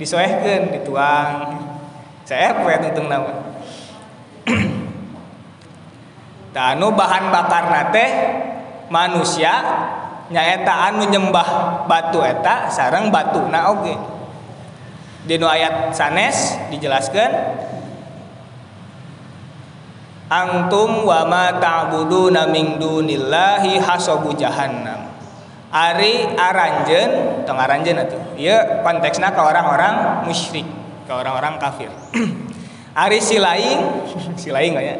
disoehkeun 0.00 0.72
dituang. 0.72 1.60
Saya 2.24 2.64
poe 2.64 2.72
tuntung 2.80 3.12
nama 3.12 3.44
anu 6.54 6.94
bahan 6.94 7.34
bakar 7.34 7.66
nate 7.66 8.06
manusia 8.86 9.52
nyaeta 10.30 10.90
anu 10.90 11.10
nyembah 11.10 11.82
batu 11.90 12.22
eta 12.22 12.70
sarang 12.70 13.10
batu 13.10 13.42
na 13.50 13.74
oke 13.74 13.94
di 15.26 15.34
nu 15.36 15.50
ayat 15.50 15.90
sanes 15.90 16.56
dijelaskan 16.70 17.30
antum 20.30 21.04
wa 21.04 21.26
ma 21.26 21.58
ta'buduna 21.58 22.48
min 22.48 22.78
dunillahi 22.78 23.82
hasabu 23.82 24.32
jahannam 24.38 25.03
ari 25.74 26.22
aranjen 26.38 27.42
tong 27.42 27.58
aranjen 27.58 27.98
atuh. 27.98 28.38
Ieu 28.38 28.54
konteksna 28.86 29.34
ke 29.34 29.42
orang-orang 29.42 30.22
musyrik 30.22 30.66
ke 31.04 31.12
orang-orang 31.12 31.58
kafir. 31.58 31.90
Ari 32.94 33.18
silaing 33.18 34.06
silaing 34.42 34.78
ya? 34.78 34.96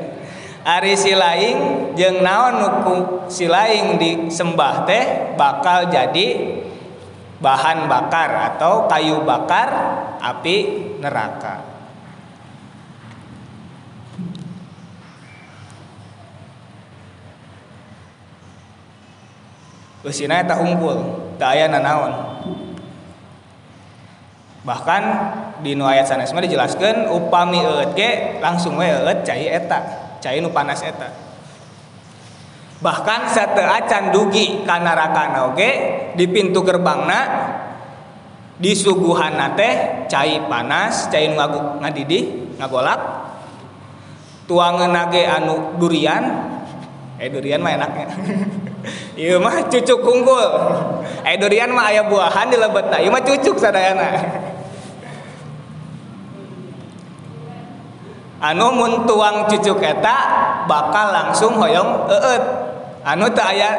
Ari 0.67 0.99
silaing 0.99 1.59
jeung 1.95 2.27
naon 2.27 2.59
nuku 2.59 2.97
silaing 3.31 4.03
disembah 4.03 4.83
teh 4.83 5.39
bakal 5.39 5.87
jadi 5.95 6.59
bahan 7.39 7.87
bakar 7.87 8.57
atau 8.57 8.91
kayu 8.91 9.23
bakar 9.23 9.71
api 10.19 10.57
neraka. 10.99 11.74
Usina 20.05 20.45
eta 20.45 20.61
hungkul, 20.61 21.01
teu 21.41 21.49
aya 21.49 21.65
nanaon. 21.65 22.13
Bahkan 24.65 25.03
di 25.65 25.73
nu 25.77 25.89
ayat 25.89 26.09
sanes 26.09 26.33
mah 26.33 26.45
dijelaskeun 26.45 27.09
upami 27.09 27.61
eut 27.65 27.97
ge 27.97 28.41
langsung 28.41 28.77
we 28.81 28.89
eut 28.89 29.25
cai 29.25 29.49
eta 29.49 29.81
cai 30.21 30.45
nu 30.45 30.53
panas 30.53 30.85
eta. 30.85 31.09
Bahkan 32.85 33.21
sateaa 33.33 33.89
can 33.89 34.13
dugi 34.13 34.65
ka 34.69 34.77
neraka 34.81 35.49
oge 35.49 35.71
di 36.17 36.25
pintu 36.29 36.61
gerbangna 36.65 37.21
disuguhan 38.61 39.41
teh 39.57 40.05
cai 40.09 40.49
panas 40.49 41.09
cai 41.09 41.33
nu 41.33 41.37
ngadidih 41.81 42.57
ngagolak. 42.61 43.01
Nage 44.49 45.25
anu 45.25 45.81
durian 45.81 46.25
eh 47.17 47.33
durian 47.33 47.65
mah 47.65 47.73
enaknya 47.73 48.07
iya 49.15 49.39
mah 49.39 49.67
cucuk 49.71 50.01
unggul. 50.03 50.51
Eh 51.25 51.39
durian 51.39 51.71
mah 51.71 51.91
ayah 51.91 52.05
buahan 52.07 52.51
di 52.51 52.59
lebetna 52.59 52.99
iya 52.99 53.11
mah 53.11 53.23
cucuk 53.23 53.57
sadayana. 53.59 54.11
Anu 58.45 58.77
mun 58.77 59.09
tuang 59.09 59.49
cucuk 59.49 59.81
eta 59.81 60.19
bakal 60.69 61.15
langsung 61.15 61.57
hoyong 61.57 62.11
eut 62.13 62.45
anu 63.05 63.31
tak 63.33 63.57
aya 63.57 63.71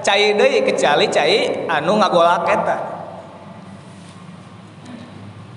cai 0.00 0.32
deui 0.32 0.64
kecuali 0.64 1.10
cai 1.12 1.68
anu 1.68 2.00
ngagolak 2.00 2.48
eta. 2.48 2.76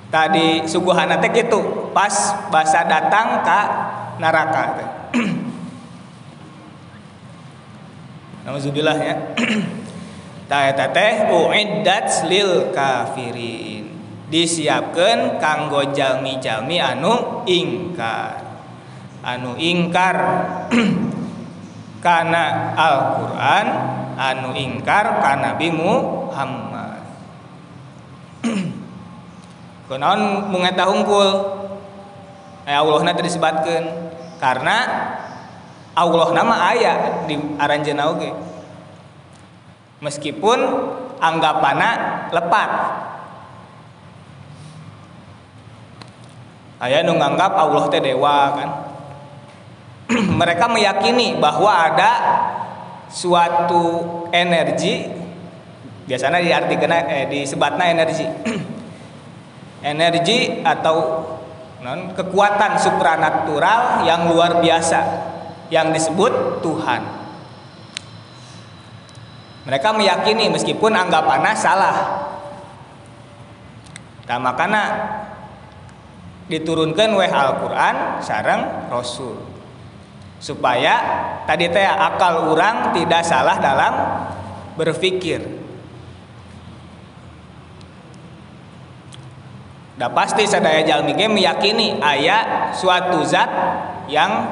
Tadi 0.07 0.63
suguhan 0.67 1.11
teh 1.19 1.31
kitu 1.31 1.91
pas 1.91 2.11
basa 2.47 2.87
datang 2.87 3.43
ka 3.43 3.59
neraka 4.19 4.63
teh 4.79 4.89
Alhamdulillah 8.47 8.97
ya. 9.03 9.15
Ta 10.47 10.57
eta 10.71 10.87
teh 10.95 11.27
uiddat 11.27 12.23
lil 12.31 12.71
kafirin. 12.71 13.91
Disiapkan 14.31 15.35
kanggo 15.35 15.91
jalmi-jalmi 15.91 16.79
anu 16.79 17.43
ingkar. 17.43 18.39
Anu 19.19 19.59
ingkar. 19.59 20.15
Karena 22.05 22.71
Al-Quran 22.79 23.67
anu 24.15 24.55
ingkar 24.55 25.19
karena 25.19 25.51
Nabi 25.51 25.67
Muhammad. 25.73 27.03
Kenaon 29.91 30.21
mengeta 30.53 30.87
hungkul 30.87 31.27
eh 32.67 32.75
Allah 32.75 33.01
nanti 33.01 33.23
disebutkan 33.23 33.83
karena 34.37 34.77
Allah 35.97 36.29
nama 36.29 36.55
ayat 36.77 37.25
di 37.25 37.41
aranjena 37.57 38.13
oge 38.13 38.29
meskipun 39.97 40.59
anggapana 41.17 41.89
lepat. 42.29 42.69
Ayah 46.77 47.01
nu 47.01 47.17
nganggap 47.17 47.57
Allah 47.57 47.83
teh 47.89 47.97
dewa 47.97 48.37
kan. 48.53 48.69
Mereka 50.39 50.69
meyakini 50.69 51.41
bahwa 51.41 51.73
ada 51.73 52.11
suatu 53.09 54.05
energi 54.29 55.09
biasanya 56.05 56.37
diartikan 56.37 56.93
eh, 56.93 57.25
disebatnya 57.25 57.85
energi. 57.89 58.25
Energi 59.77 60.61
atau 60.61 61.25
non 61.81 62.13
kekuatan 62.13 62.81
supranatural 62.81 64.05
yang 64.05 64.29
luar 64.29 64.57
biasa 64.57 65.26
yang 65.67 65.91
disebut 65.91 66.63
Tuhan. 66.63 67.01
Mereka 69.67 69.89
meyakini 69.91 70.47
meskipun 70.47 70.95
anggapannya 70.95 71.51
salah. 71.51 71.97
Nah 74.27 74.39
makanya 74.39 74.83
diturunkan 76.47 77.11
weh 77.19 77.27
Al-Quran 77.27 78.23
sarang 78.23 78.87
Rasul. 78.87 79.35
Supaya 80.39 80.95
tadi 81.43 81.67
teh 81.67 81.83
akal 81.83 82.53
orang 82.55 82.95
tidak 82.95 83.27
salah 83.27 83.59
dalam 83.59 83.93
berpikir. 84.79 85.43
Dah 89.97 90.13
pasti 90.13 90.45
sadaya 90.45 90.85
jalmi 90.85 91.17
meyakini 91.17 91.97
ayat 91.97 92.77
suatu 92.77 93.25
zat 93.25 93.49
yang 94.05 94.45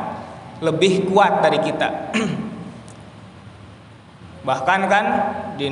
lebih 0.65 1.13
kuat 1.13 1.45
dari 1.45 1.61
kita. 1.61 1.89
Bahkan 4.47 4.79
kan 4.89 5.05
di 5.57 5.69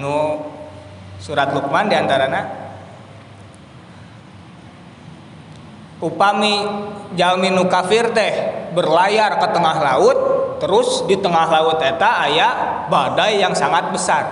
surat 1.17 1.49
Luqman 1.53 1.89
di 1.89 1.95
antaranya 1.95 2.63
upami 6.03 6.67
jalmi 7.15 7.47
nu 7.47 7.71
kafir 7.71 8.11
teh 8.11 8.33
berlayar 8.75 9.39
ke 9.39 9.47
tengah 9.55 9.77
laut 9.79 10.17
terus 10.59 11.07
di 11.07 11.15
tengah 11.15 11.47
laut 11.47 11.79
eta 11.79 12.27
aya 12.27 12.49
badai 12.91 13.39
yang 13.39 13.55
sangat 13.55 13.87
besar. 13.95 14.27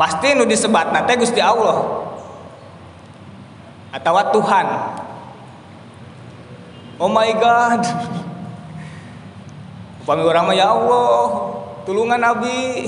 Pasti 0.00 0.32
nu 0.32 0.48
disebat 0.48 0.92
nate 0.92 1.20
Gusti 1.20 1.40
Allah 1.40 2.08
atau 3.92 4.16
Tuhan. 4.40 4.66
Oh 6.96 7.12
my 7.12 7.28
god 7.36 7.84
upami 10.06 10.22
orang 10.22 10.54
ya 10.54 10.70
Allah 10.70 11.26
tulungan 11.82 12.22
Nabi. 12.22 12.86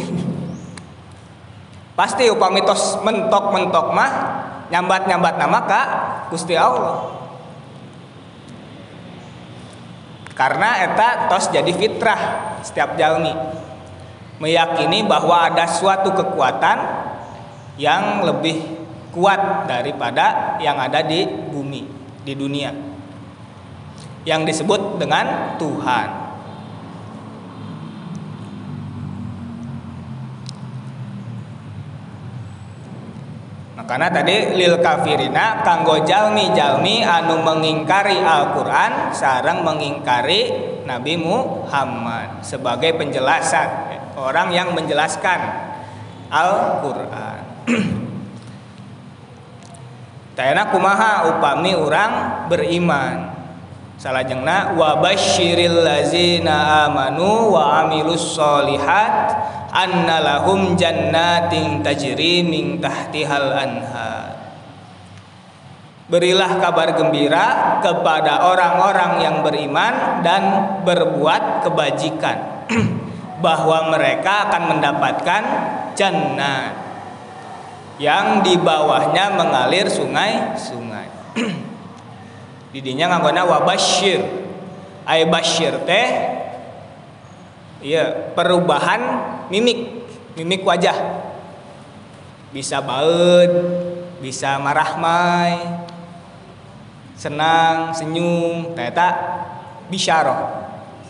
Pasti 1.98 2.30
upami 2.30 2.62
tos 2.62 2.94
mentok-mentok 3.02 3.90
mah 3.90 4.12
nyambat-nyambat 4.70 5.34
nama 5.34 5.58
kak 5.66 5.86
Gusti 6.30 6.54
Allah. 6.54 7.10
Karena 10.30 10.86
eta 10.86 11.26
tos 11.26 11.50
jadi 11.50 11.74
fitrah 11.74 12.54
setiap 12.62 12.94
jalmi. 12.94 13.34
Meyakini 14.38 15.02
bahwa 15.02 15.42
ada 15.42 15.66
suatu 15.66 16.14
kekuatan 16.14 16.78
yang 17.82 18.22
lebih 18.22 18.62
kuat 19.10 19.66
daripada 19.66 20.54
yang 20.62 20.78
ada 20.78 21.02
di 21.02 21.26
bumi 21.26 21.82
di 22.22 22.38
dunia. 22.38 22.70
Yang 24.22 24.54
disebut 24.54 25.02
dengan 25.02 25.58
Tuhan 25.58 26.27
karena 33.88 34.12
tadi 34.12 34.52
lil 34.52 34.84
kafirina 34.84 35.64
kanggo 35.64 36.04
jalmi 36.04 36.52
jalmi 36.52 37.00
anu 37.00 37.40
mengingkari 37.40 38.20
Al-Quran 38.20 39.16
sarang 39.16 39.64
mengingkari 39.64 40.52
Nabi 40.84 41.16
Muhammad. 41.16 42.44
Sebagai 42.44 43.00
penjelasan 43.00 43.88
orang 44.12 44.52
yang 44.52 44.76
menjelaskan 44.76 45.40
Al-Quran. 46.28 47.40
Tayana 50.36 50.68
kumaha 50.68 51.32
upami 51.32 51.72
orang 51.72 52.44
beriman. 52.52 53.40
Salajengna 53.96 54.76
wa 54.76 55.00
basyiril 55.00 55.80
lazina 55.80 56.86
amanu 56.86 57.56
wa 57.56 57.88
amilus 57.88 58.36
solihat 58.36 59.32
anna 59.78 60.18
lahum 60.18 60.74
jannatin 60.74 61.86
tajri 61.86 62.42
min 62.42 62.82
tahtihal 62.82 63.54
anhar 63.54 64.38
Berilah 66.08 66.56
kabar 66.56 66.96
gembira 66.96 67.78
kepada 67.84 68.48
orang-orang 68.48 69.20
yang 69.20 69.36
beriman 69.44 70.24
dan 70.24 70.42
berbuat 70.80 71.68
kebajikan 71.68 72.64
bahwa 73.44 73.92
mereka 73.92 74.48
akan 74.48 74.62
mendapatkan 74.72 75.42
jannah 75.92 76.72
yang 78.00 78.40
di 78.40 78.56
bawahnya 78.56 79.36
mengalir 79.36 79.84
sungai-sungai. 79.92 81.36
Didinya 82.72 83.12
nganggona 83.12 83.44
wabasyir. 83.44 84.48
Ay 85.04 85.28
basyir 85.28 85.76
teh 85.84 86.08
iya 87.82 88.34
perubahan 88.34 89.00
mimik 89.48 90.08
mimik 90.34 90.62
wajah. 90.66 91.26
Bisa 92.48 92.80
baut 92.80 93.50
bisa 94.18 94.58
marah 94.58 94.98
mai 94.98 95.54
senang 97.14 97.94
senyum 97.94 98.74
ternyata 98.74 99.08
bisyarah 99.90 100.40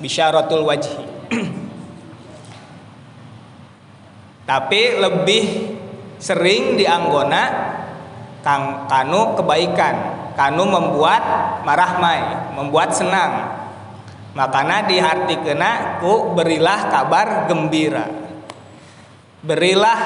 bisyaratul 0.01 0.65
wajhi 0.65 1.05
tapi 4.49 4.83
lebih 5.01 5.45
sering 6.21 6.77
dianggona 6.77 7.45
kanu 8.89 9.37
kebaikan 9.37 9.97
kanu 10.33 10.65
membuat 10.65 11.21
marah 11.65 11.93
mai 12.01 12.23
membuat 12.57 12.93
senang 12.93 13.58
makanya 14.39 14.87
kena 15.43 15.99
ku 15.99 16.31
berilah 16.39 16.87
kabar 16.95 17.51
gembira. 17.51 18.07
Berilah 19.43 20.01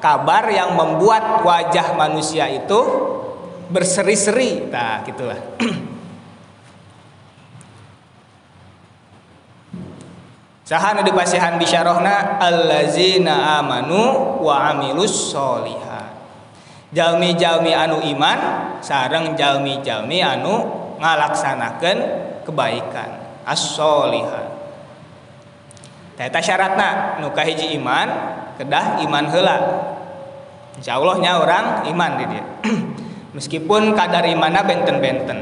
kabar 0.00 0.48
yang 0.48 0.72
membuat 0.72 1.44
wajah 1.44 1.92
manusia 1.92 2.48
itu 2.48 2.80
berseri-seri. 3.68 4.64
Nah 4.72 5.04
gitulah 5.04 5.36
Sahana 10.64 11.04
di 11.06 11.12
pasihan 11.12 11.60
bisyarohna 11.60 12.40
allazina 12.40 13.60
amanu 13.60 14.40
wa 14.40 14.72
amilus 14.72 15.36
solihat. 15.36 16.16
Jalmi-jalmi 16.96 17.76
anu 17.76 18.00
iman 18.02 18.38
sarang 18.80 19.36
jalmi-jalmi 19.36 20.24
anu 20.24 20.64
ngalaksanakan 20.98 21.96
kebaikan 22.42 23.29
as-solihat 23.50 24.62
Eta 26.20 26.36
syaratna 26.36 27.16
nuka 27.24 27.40
iman 27.48 28.08
kedah 28.60 29.00
iman 29.08 29.24
hela 29.32 29.56
Insya 30.80 30.96
Allahnya 30.96 31.36
orang 31.36 31.64
iman 31.92 32.10
di 32.16 32.24
dia. 32.24 32.44
Meskipun 33.36 33.92
kadar 33.92 34.24
imannya 34.24 34.64
benten-benten. 34.64 35.38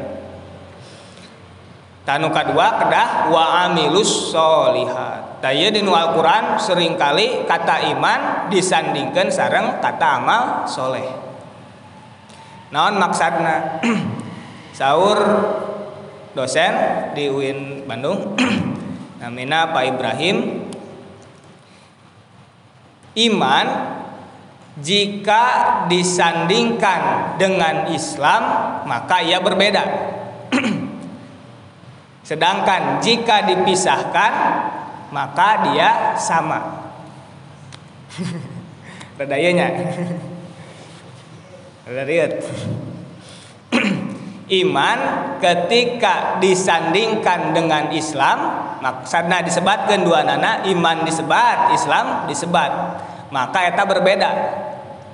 Tanu 2.02 2.32
kedua 2.32 2.80
kedah 2.80 3.28
wa 3.28 3.68
amilus 3.68 4.32
solihat 4.32 5.44
taya 5.44 5.68
di 5.68 5.84
Al-Quran 5.84 6.56
sering 6.56 6.96
kali 6.96 7.44
kata 7.44 7.92
iman 7.94 8.48
disandingkan 8.48 9.28
sarang 9.28 9.76
kata 9.78 10.06
amal 10.18 10.42
soleh. 10.64 11.04
Naon 12.72 12.96
maksudna? 12.96 13.78
Sahur 14.78 15.20
dosen 16.32 16.72
di 17.12 17.28
UIN 17.28 17.84
Bandung. 17.88 18.36
Namanya 19.20 19.72
Pak 19.72 19.84
Ibrahim. 19.84 20.36
Iman 23.18 23.66
jika 24.78 25.44
disandingkan 25.90 27.34
dengan 27.34 27.90
Islam 27.90 28.42
maka 28.86 29.20
ia 29.24 29.42
berbeda. 29.42 29.82
Sedangkan 32.28 33.02
jika 33.02 33.42
dipisahkan 33.42 34.32
maka 35.10 35.48
dia 35.66 36.14
sama. 36.14 36.90
Redayanya 39.18 39.66
Rada 41.88 42.04
iman 44.48 44.98
ketika 45.44 46.40
disandingkan 46.40 47.52
dengan 47.52 47.92
Islam 47.92 48.38
maksudnya 48.80 49.44
disebutkan 49.44 50.00
dua 50.00 50.24
nana 50.24 50.64
iman 50.64 51.04
disebat 51.04 51.76
Islam 51.76 52.24
disebat. 52.24 52.72
Maka 53.28 53.68
eta 53.68 53.84
berbeda. 53.84 54.30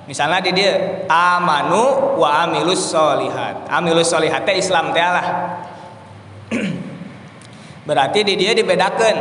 Misalnya 0.07 0.39
di 0.39 0.55
dia 0.55 1.03
amanu 1.11 2.15
wa 2.15 2.47
amilus 2.47 2.93
solihat. 2.93 3.67
Amilus 3.67 4.07
solihat 4.07 4.47
Islam 4.55 4.95
teh 4.95 5.03
berarti 7.89 8.23
di 8.23 8.39
dia 8.39 8.55
dibedakan. 8.55 9.15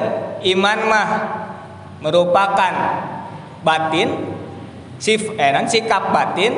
Iman 0.44 0.78
mah 0.86 1.08
merupakan 2.04 2.74
batin 3.64 4.12
sif 5.00 5.32
eh, 5.40 5.56
sikap 5.66 6.12
batin 6.12 6.52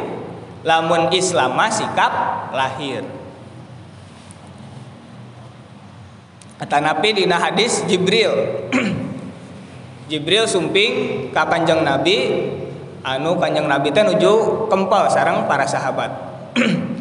lamun 0.67 1.09
Islam 1.15 1.55
mah 1.55 1.71
sikap 1.71 2.13
lahir 2.51 3.16
kata 6.59 6.81
Nabi 6.81 7.09
dina 7.13 7.37
hadis 7.41 7.85
Jibril. 7.89 8.33
Jibril 10.11 10.47
sumping 10.47 10.93
ka 11.33 11.49
kanjeng 11.49 11.83
Nabi. 11.83 12.49
Anu 13.07 13.39
kanjeng 13.39 13.71
Nabi 13.71 13.95
teh 13.95 14.03
nuju 14.03 14.67
kempel 14.67 15.07
sarang 15.13 15.47
para 15.47 15.65
sahabat. 15.69 16.11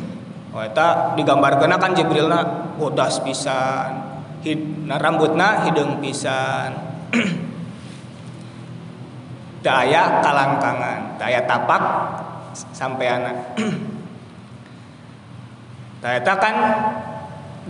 Oh 0.56 0.64
eta 0.64 1.12
digambarkeun 1.20 1.68
kan 1.68 1.92
Jibrilna 1.92 2.72
bodas 2.80 3.20
pisan 3.20 3.92
hid, 4.40 4.88
nah, 4.88 4.96
rambutna 4.96 5.68
hidung 5.68 6.00
pisan. 6.00 6.72
Teu 9.60 9.74
aya 9.74 10.24
kalangkangan 10.24 11.18
teu 11.18 11.26
aya 11.26 11.42
tapak 11.44 11.82
sampai 12.54 13.10
anak 13.10 13.36
Eta 16.06 16.38
kan 16.38 16.56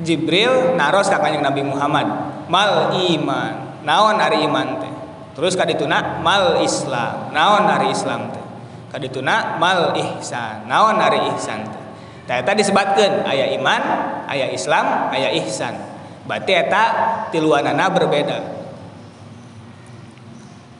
Jibril 0.03 0.75
naros 0.75 1.07
ka 1.07 1.23
kanjeng 1.23 1.45
Nabi 1.45 1.63
Muhammad. 1.63 2.07
Mal 2.51 2.91
iman. 2.91 3.79
Naon 3.85 4.19
ari 4.19 4.43
iman 4.43 4.81
teh? 4.81 4.93
Terus 5.37 5.55
kadituna 5.55 6.19
mal 6.19 6.59
Islam. 6.59 7.31
Naon 7.31 7.63
ari 7.69 7.93
Islam 7.95 8.33
teh? 8.33 8.43
Kadituna 8.91 9.55
mal 9.55 9.95
ihsan. 9.95 10.67
Naon 10.67 10.99
ari 10.99 11.31
ihsan 11.35 11.63
teh? 11.63 11.83
Tah 12.25 12.41
eta 12.41 12.57
disebutkeun 12.57 13.23
aya 13.23 13.53
iman 13.55 13.81
aya 14.25 14.49
Islam 14.49 15.13
aya 15.13 15.29
ihsan. 15.45 15.77
Berarti 16.25 16.51
eta 16.57 16.83
tiluanana 17.29 17.85
berbeda. 17.93 18.39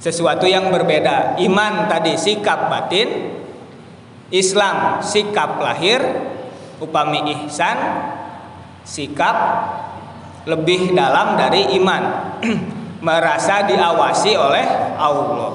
Sesuatu 0.02 0.50
yang 0.50 0.74
berbeda. 0.74 1.38
Iman 1.38 1.86
tadi 1.86 2.18
sikap 2.18 2.68
batin 2.68 3.38
Islam 4.34 5.06
sikap 5.06 5.62
lahir 5.62 6.02
upami 6.82 7.22
ihsan 7.46 7.78
sikap 8.86 9.36
lebih 10.46 10.94
dalam 10.94 11.36
dari 11.36 11.76
iman. 11.82 12.04
Merasa 13.06 13.66
diawasi 13.66 14.34
oleh 14.34 14.66
Allah. 14.98 15.54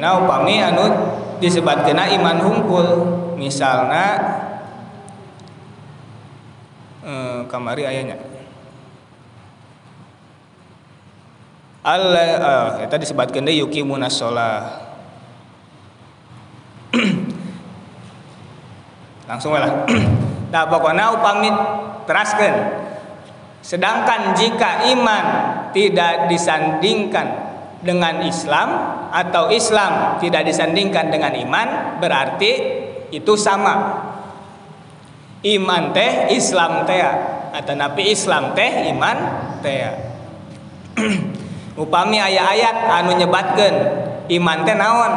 Nah 0.00 0.22
upami 0.22 0.62
anu 0.62 0.86
kena 1.42 2.06
iman 2.14 2.36
hungkul 2.40 2.86
misalnya 3.36 4.06
eh, 7.02 7.42
kamari 7.50 7.84
ayahnya. 7.84 8.16
Allah 11.80 12.28
uh, 12.36 12.68
eta 12.84 13.00
disebutkeun 13.00 13.40
deui 13.40 13.64
yuqimuna 13.64 14.12
shalah 14.12 14.89
langsung 19.30 19.54
lah. 19.54 19.86
Nah 20.50 20.66
pokoknya 20.66 21.14
upami 21.14 21.46
teraskan. 22.10 22.54
Sedangkan 23.62 24.34
jika 24.34 24.82
iman 24.90 25.24
tidak 25.70 26.26
disandingkan 26.26 27.26
dengan 27.86 28.18
Islam 28.26 28.68
atau 29.14 29.46
Islam 29.54 30.18
tidak 30.18 30.50
disandingkan 30.50 31.06
dengan 31.06 31.38
iman 31.38 31.68
berarti 32.02 32.52
itu 33.14 33.38
sama. 33.38 34.02
Iman 35.46 35.94
teh 35.94 36.34
Islam 36.34 36.82
teh. 36.82 36.98
Atau 37.54 37.78
nabi 37.78 38.10
Islam 38.10 38.58
teh 38.58 38.90
iman 38.90 39.16
teh. 39.62 39.86
Upami 41.86 42.18
ayat-ayat 42.18 42.76
anu 42.90 43.14
nyebatkan 43.14 43.74
iman 44.26 44.58
teh 44.66 44.74
naon 44.74 45.12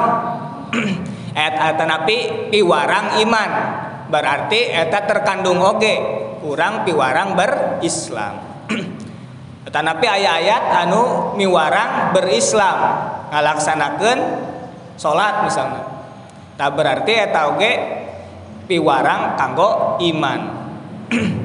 ayat 1.34 1.76
atau 1.76 1.86
nabi 1.86 2.50
piwarang 2.54 3.20
iman. 3.26 3.52
Berarti 4.08 4.70
eta 4.70 5.10
terkandung 5.10 5.58
oge 5.58 5.98
kurang 6.40 6.86
piwarang 6.86 7.34
berislam. 7.34 8.66
Tetapi 9.66 10.06
ayat-ayat 10.06 10.64
anu 10.86 11.34
miwarang 11.34 12.14
berislam. 12.14 12.78
Ngalaksanakan 13.34 14.18
salat 14.96 15.50
misalnya. 15.50 15.84
Tak 16.54 16.70
berarti 16.78 17.14
eta 17.18 17.50
oge 17.50 17.74
piwarang 18.70 19.34
kanggo 19.34 19.98
iman. 20.00 20.42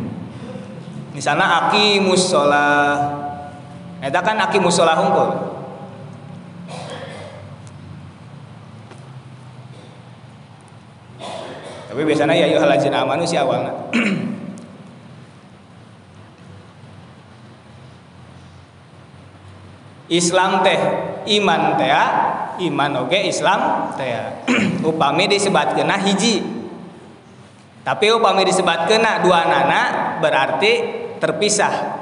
Misalnya 1.19 1.67
aki 1.67 1.99
musola 1.99 2.95
eta 3.99 4.23
kan 4.23 4.39
aki 4.39 4.63
musola 4.63 4.95
hungkul 4.95 5.58
tapi 11.99 12.15
biasanya 12.15 12.31
ya 12.31 12.47
yuhalajina 12.55 13.03
amanu 13.03 13.27
si 13.27 13.35
awalnya 13.35 13.75
Islam 20.23 20.63
teh 20.63 20.79
iman 21.43 21.75
teh 21.75 21.91
iman 22.71 23.03
oge 23.03 23.19
Islam 23.27 23.91
teh 23.99 24.15
upami 24.95 25.27
disebutkeun 25.27 25.91
hiji. 26.07 26.39
Tapi 27.83 28.15
upami 28.15 28.47
disebutkeun 28.47 29.03
dua 29.27 29.51
nana 29.51 30.15
berarti 30.23 30.73
terpisah. 31.19 31.99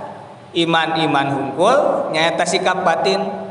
Iman 0.53 1.01
iman 1.09 1.27
hungkul 1.33 2.13
nyata 2.13 2.45
sikap 2.45 2.85
batin 2.85 3.46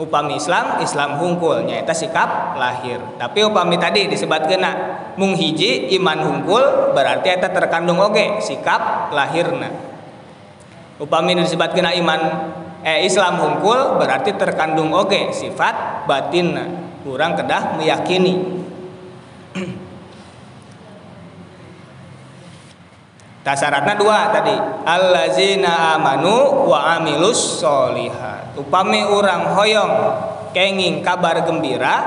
upami 0.00 0.40
Islam 0.40 0.80
Islam 0.80 1.20
hungkul 1.20 1.68
nyata 1.68 1.92
sikap 1.92 2.56
lahir. 2.56 2.96
Tapi 3.20 3.44
upami 3.44 3.76
tadi 3.76 4.08
disebutkeun 4.08 4.64
mung 5.20 5.36
hiji 5.36 5.92
iman 6.00 6.24
hungkul 6.24 6.96
berarti 6.96 7.36
eta 7.36 7.52
terkandung 7.52 8.00
oge 8.00 8.40
sikap 8.40 9.12
lahirna. 9.12 9.68
Upami 10.96 11.36
disebutkeun 11.36 11.92
iman 12.00 12.20
eh 12.80 13.04
Islam 13.04 13.36
hungkul 13.36 14.00
berarti 14.00 14.32
terkandung 14.40 14.88
oge 14.96 15.36
sifat 15.36 16.08
batin 16.08 16.56
kurang 17.04 17.36
kedah 17.36 17.76
meyakini 17.76 18.40
Tasaratna 23.50 23.98
dua 23.98 24.30
tadi. 24.30 24.54
Allazina 24.86 25.98
amanu 25.98 26.70
wa 26.70 26.94
amilus 26.94 27.58
solihat. 27.58 28.54
Upami 28.54 29.02
orang 29.02 29.58
hoyong 29.58 29.94
kenging 30.54 31.02
kabar 31.02 31.42
gembira 31.42 31.98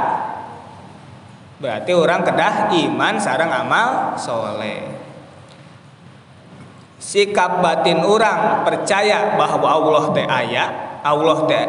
berarti 1.59 1.91
orang 1.91 2.23
kedah 2.23 2.71
iman 2.71 3.19
sarang 3.19 3.51
amal 3.51 4.15
soleh. 4.15 4.87
Sikap 7.03 7.59
batin 7.59 7.99
orang 7.99 8.63
percaya 8.63 9.35
bahwa 9.35 9.67
Allah 9.67 10.03
teh 10.15 10.23
aya 10.23 10.65
Allah 11.03 11.43
teh 11.43 11.65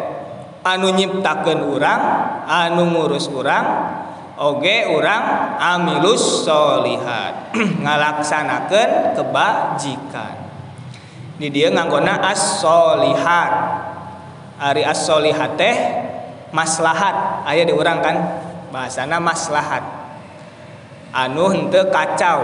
anu 0.62 0.94
nyiptakeun 0.94 1.66
orang 1.66 2.00
anu 2.46 2.94
ngurus 2.94 3.26
orang 3.26 3.66
oge 4.38 4.86
orang 4.90 5.56
amilus 5.58 6.42
solihat 6.42 7.54
ngalaksanakeun 7.84 9.14
kebajikan. 9.14 10.36
Di 11.34 11.50
dia 11.50 11.70
nganggona 11.70 12.22
as 12.22 12.62
solihat 12.62 13.52
ari 14.58 14.82
as 14.86 15.02
solihat 15.06 15.58
teh 15.58 15.74
maslahat. 16.54 17.46
Aya 17.46 17.66
di 17.66 17.74
orang 17.74 17.98
kan? 18.02 18.16
Bahasana 18.70 19.18
maslahat. 19.18 19.82
Anu 21.14 21.50
henteu 21.50 21.90
kacau 21.90 22.42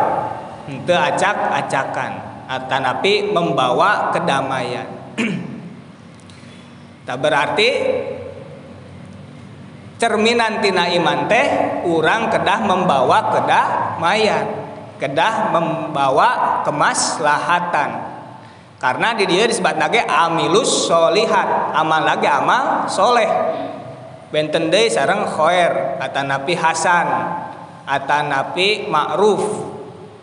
henteu 0.66 0.98
acak-acakan. 0.98 2.30
Tanapi 2.50 3.30
membawa 3.30 4.10
kedamaian. 4.10 4.86
tak 7.06 7.16
berarti 7.22 7.68
cerminan 10.00 10.64
tina 10.64 10.88
iman 10.96 11.28
teh 11.28 11.46
orang 11.84 12.32
kedah 12.32 12.60
membawa 12.64 13.18
kedamaian, 13.36 14.46
kedah 14.96 15.52
membawa 15.52 16.64
kemaslahatan. 16.64 18.08
Karena 18.80 19.12
di 19.12 19.28
dia 19.28 19.44
disebut 19.44 19.76
lagi 19.76 20.00
amilus 20.00 20.88
solihat, 20.88 21.76
amal 21.76 22.00
lagi 22.00 22.24
amal 22.24 22.88
soleh. 22.88 23.28
Benten 24.32 24.72
deui 24.72 24.88
sareng 24.88 25.28
khair, 25.28 26.00
atanapi 26.00 26.56
hasan, 26.56 27.06
atanapi 27.84 28.88
ma'ruf. 28.88 29.68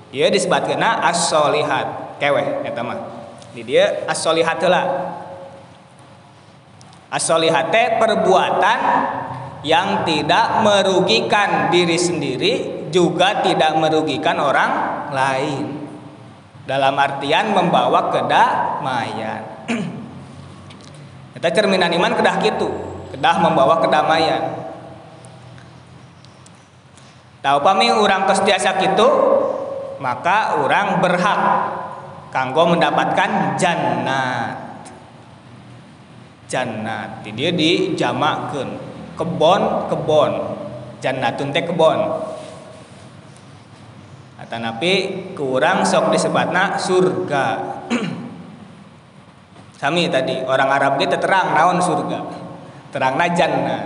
Dia 0.09 0.33
disebut 0.33 0.73
kena 0.73 1.05
as-solihat 1.05 2.07
keweh 2.17 2.65
eta 2.65 2.81
mah 2.81 2.97
di 3.53 3.61
dia 3.65 4.05
as-solihat 4.05 4.57
heula 4.61 4.83
as-solihat 7.13 7.71
perbuatan 7.71 8.79
yang 9.67 10.07
tidak 10.07 10.63
merugikan 10.63 11.67
diri 11.67 11.99
sendiri 11.99 12.53
juga 12.87 13.43
tidak 13.43 13.75
merugikan 13.75 14.39
orang 14.39 14.71
lain. 15.11 15.65
Dalam 16.63 16.95
artian 16.95 17.51
membawa 17.51 18.11
kedamaian. 18.11 19.43
Kita 21.35 21.47
cerminan 21.51 21.91
iman 21.91 22.15
kedah 22.15 22.35
gitu 22.43 22.67
kedah 23.11 23.35
membawa 23.43 23.79
kedamaian. 23.83 24.67
Tahu 27.43 27.57
pami 27.63 27.91
orang 27.91 28.27
kestiasa 28.27 28.79
gitu 28.83 29.07
maka 30.03 30.59
orang 30.59 30.99
berhak 30.99 31.41
kanggo 32.31 32.67
mendapatkan 32.71 33.55
jannat. 33.55 34.83
Jannat 36.47 37.27
dia 37.27 37.51
dijamakeun 37.51 38.86
kebon 39.17 39.89
kebon. 39.89 40.31
Jannatun 41.01 41.49
teh 41.49 41.65
kebon. 41.65 41.99
Atanapi 44.37 44.93
kurang 45.33 45.81
sok 45.81 46.13
disebutna 46.13 46.77
surga. 46.77 47.45
Sami 49.81 50.09
tadi 50.09 50.41
orang 50.41 50.69
Arab 50.69 50.93
kita 51.01 51.17
terang 51.17 51.53
naon 51.53 51.81
surga? 51.81 52.19
Terangna 52.89 53.29
jannat 53.29 53.85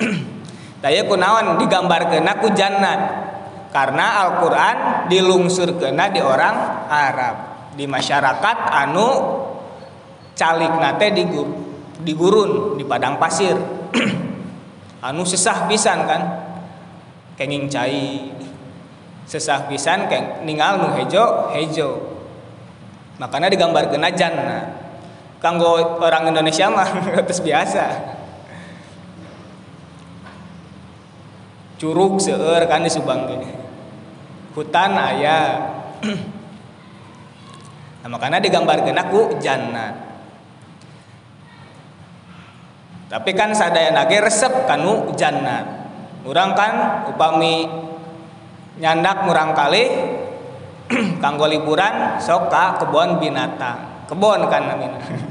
Daya 0.80 1.04
kunaon 1.04 1.60
digambarkeun 1.60 2.24
aku 2.24 2.56
jannat 2.56 3.00
karena 3.68 4.24
Al-Quran 4.24 4.76
dilungsur 5.12 5.76
kena 5.76 6.08
di 6.08 6.24
orang 6.24 6.88
Arab. 6.88 7.36
Di 7.76 7.84
masyarakat 7.84 8.56
anu 8.72 9.08
calik 10.32 10.72
nate 10.80 11.12
di 12.00 12.12
gurun 12.16 12.80
di 12.80 12.84
padang 12.88 13.20
pasir 13.20 13.79
anu 15.06 15.22
sesah 15.26 15.66
pisan 15.66 16.06
kan? 16.06 16.22
Kenging 17.36 17.72
cai 17.72 18.30
sesah 19.24 19.70
pisan 19.70 20.10
keng 20.10 20.44
ningal 20.44 20.82
nu 20.82 20.88
hejo 20.98 21.54
hejo. 21.54 22.18
Makanya 23.16 23.52
digambar 23.52 23.88
kena 23.92 24.10
jannah 24.12 24.62
kanggo 25.40 26.00
orang 26.00 26.28
Indonesia 26.32 26.68
mah 26.68 26.88
terus 27.26 27.40
biasa. 27.40 27.86
Curug 31.80 32.20
seueur 32.20 32.68
kan 32.68 32.84
di 32.84 32.92
Subang 32.92 33.24
hutan 34.54 34.98
ayah 34.98 35.72
nah, 38.02 38.08
makanya 38.10 38.42
digambar 38.42 38.82
kena 38.82 39.06
ku 39.08 39.38
tapi 43.10 43.34
kan 43.34 43.50
sadaya 43.50 43.90
nage 43.90 44.22
resep 44.22 44.70
kanu 44.70 45.10
jannah 45.18 45.66
orang 46.22 46.54
kan 46.54 46.72
upami 47.10 47.66
nyandak 48.80 49.26
murang 49.28 49.52
kali 49.52 49.84
kanggo 51.22 51.46
liburan 51.46 52.18
sok 52.18 52.50
ka 52.50 52.80
kebon 52.82 53.22
binatang. 53.22 54.10
Kebon 54.10 54.50
kan 54.50 54.66
namina. 54.66 54.98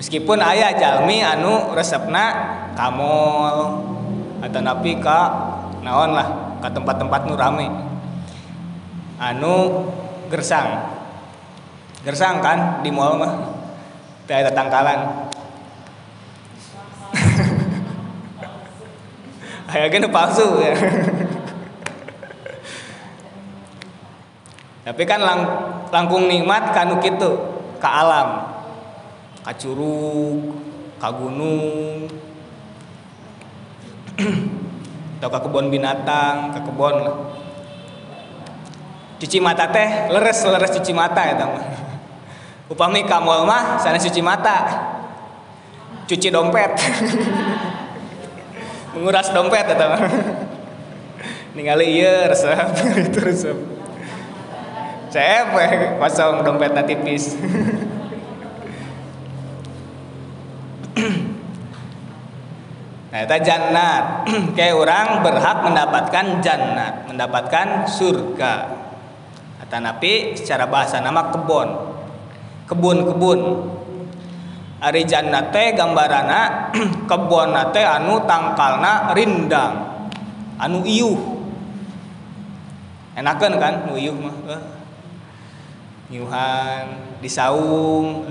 Meskipun 0.00 0.40
ayah 0.40 0.72
jalmi 0.72 1.20
anu 1.20 1.76
resepna 1.76 2.32
kamol 2.72 3.84
atau 4.40 4.60
napi 4.64 4.96
ka 5.04 5.20
naon 5.84 6.16
lah 6.16 6.56
ke 6.64 6.68
tempat-tempat 6.72 7.20
nu 7.28 7.36
rame. 7.36 7.68
Anu 9.20 9.84
gersang. 10.32 10.96
Gersang 12.00 12.40
kan 12.40 12.80
di 12.80 12.88
mall 12.88 13.20
mah 13.20 13.32
teh 14.24 14.40
tangkalan 14.56 15.19
Kan 19.70 20.02
palsu 20.10 20.58
ya. 20.58 20.74
tapi 24.82 25.06
kan 25.06 25.22
lang, 25.22 25.40
langkung 25.94 26.26
nikmat 26.26 26.74
kanu 26.74 26.98
gitu 26.98 27.38
ke 27.78 27.86
alam. 27.86 28.50
Ke 29.46 29.54
curug 29.54 30.58
ke 30.98 31.08
gunung. 31.14 32.10
Atau 35.20 35.28
ke 35.30 35.38
kebun 35.46 35.70
binatang 35.70 36.50
ke 36.50 36.60
kebun 36.66 36.96
lah. 37.06 37.16
Cuci 39.20 39.38
mata 39.38 39.68
teh 39.68 40.10
leres 40.10 40.48
leres 40.48 40.72
cuci 40.80 40.96
mata 40.96 41.20
ya 41.28 41.36
teman 41.36 41.60
upami 42.70 43.04
kamol 43.04 43.44
mah 43.44 43.76
sana 43.76 44.00
cuci 44.00 44.22
mata. 44.24 44.58
Cuci 46.08 46.26
dompet 46.32 46.74
menguras 48.96 49.30
dompet 49.30 49.66
ya 49.70 49.76
teman 49.78 50.02
ningali 51.54 51.86
iya 52.00 52.30
resep 52.30 52.70
itu 53.10 53.18
resep 53.22 53.58
Cepet 55.10 55.98
kosong 55.98 56.46
dompetnya 56.46 56.86
tipis. 56.86 57.34
nah, 63.10 63.18
itu 63.26 63.36
jannat. 63.42 64.22
Kayak 64.56 64.78
orang 64.78 65.26
berhak 65.26 65.66
mendapatkan 65.66 66.38
jannat, 66.38 67.10
mendapatkan 67.10 67.90
surga. 67.90 68.78
Kata 69.58 69.82
Nabi 69.82 70.38
secara 70.38 70.70
bahasa 70.70 71.02
nama 71.02 71.34
kebun. 71.34 71.90
Kebun-kebun. 72.70 73.66
Ari 74.80 75.04
jannat 75.04 75.52
teh 75.52 75.76
gambarana 75.76 76.72
kebun 77.10 77.52
teh 77.72 77.84
anu 77.84 78.24
tangkalna 78.24 79.12
rindang. 79.12 80.08
Anu 80.56 80.84
iuh. 80.88 81.20
Enakan 83.16 83.52
kan 83.60 83.74
nu 83.88 84.00
iuh 84.00 84.16
mah. 84.16 84.36
Eh 84.48 84.80
nyuhan 86.10 87.14
disaung 87.22 88.26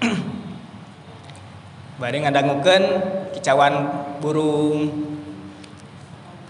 bari 2.00 2.16
ngadangukeun 2.24 2.84
kicauan 3.36 3.74
burung 4.24 5.04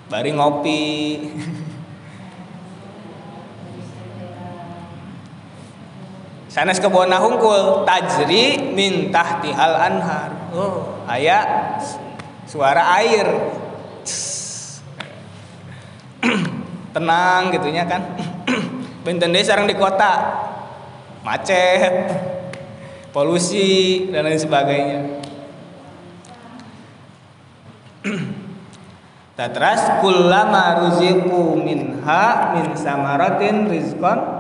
bari 0.07 0.31
ngopi 0.31 0.83
sanes 6.55 6.79
kebona 6.79 7.19
hungkul 7.19 7.83
tajri 7.83 8.71
min 8.71 9.11
tahtihal 9.11 9.75
anhar. 9.75 10.31
Oh. 10.55 11.03
Aya 11.11 11.43
suara 12.47 12.95
air. 13.03 13.27
Tenang 16.95 17.51
gitunya 17.51 17.83
kan. 17.91 18.15
Benten 19.03 19.35
desa 19.35 19.59
sekarang 19.59 19.67
di 19.67 19.75
kota. 19.75 20.15
Macet 21.27 21.91
polusi 23.11 24.07
dan 24.15 24.31
lain 24.31 24.39
sebagainya. 24.39 25.01
Tatras 29.35 29.99
kullama 29.99 30.87
ruziqu 30.87 31.59
minha 31.59 32.55
min 32.55 32.79
samaratin 32.79 33.67
rizqan 33.67 34.34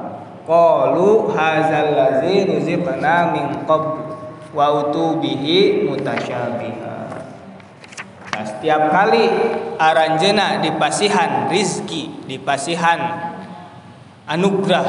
qalu 0.45 1.33
hadzal 1.33 1.89
ladzi 1.97 2.49
ruziqna 2.49 3.33
min 3.33 3.47
qabl 3.65 4.15
wa 4.55 4.67
utubihi 4.87 5.89
mutasyabiha 5.89 6.97
nah, 8.31 8.45
setiap 8.45 8.93
kali 8.93 9.25
aranjena 9.81 10.63
di 10.63 10.71
pasihan 10.79 11.51
rizki 11.51 12.23
di 12.29 12.39
pasihan 12.39 13.33
anugerah 14.31 14.89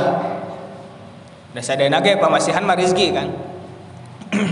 Dasadena 1.55 2.03
ge 2.03 2.19
pamasihan 2.19 2.67
mah 2.67 2.75
rezeki 2.75 3.15
kan. 3.15 3.31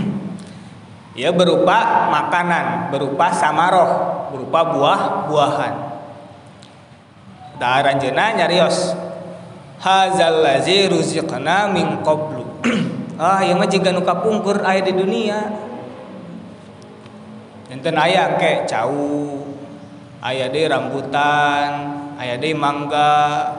ya 1.20 1.28
berupa 1.36 2.08
makanan, 2.08 2.88
berupa 2.88 3.28
samaroh, 3.28 3.90
berupa 4.32 4.72
buah-buahan. 4.72 5.74
Da 7.60 7.84
aranjeuna 7.84 8.32
nyarios 8.40 8.96
hazal 9.84 10.40
lazi 10.40 10.88
ruziqna 10.88 11.68
min 11.68 12.00
qablu. 12.00 12.64
ah 13.20 13.44
ieu 13.44 13.52
mah 13.52 13.68
jiga 13.68 13.92
nu 13.92 14.00
kapungkur 14.00 14.64
aya 14.64 14.80
di 14.80 14.96
dunia. 14.96 15.52
Enten 17.68 17.92
aya 18.00 18.40
ke 18.40 18.64
cau, 18.64 19.44
aya 20.24 20.48
deui 20.48 20.64
rambutan, 20.64 21.70
aya 22.16 22.40
deui 22.40 22.56
mangga, 22.56 23.52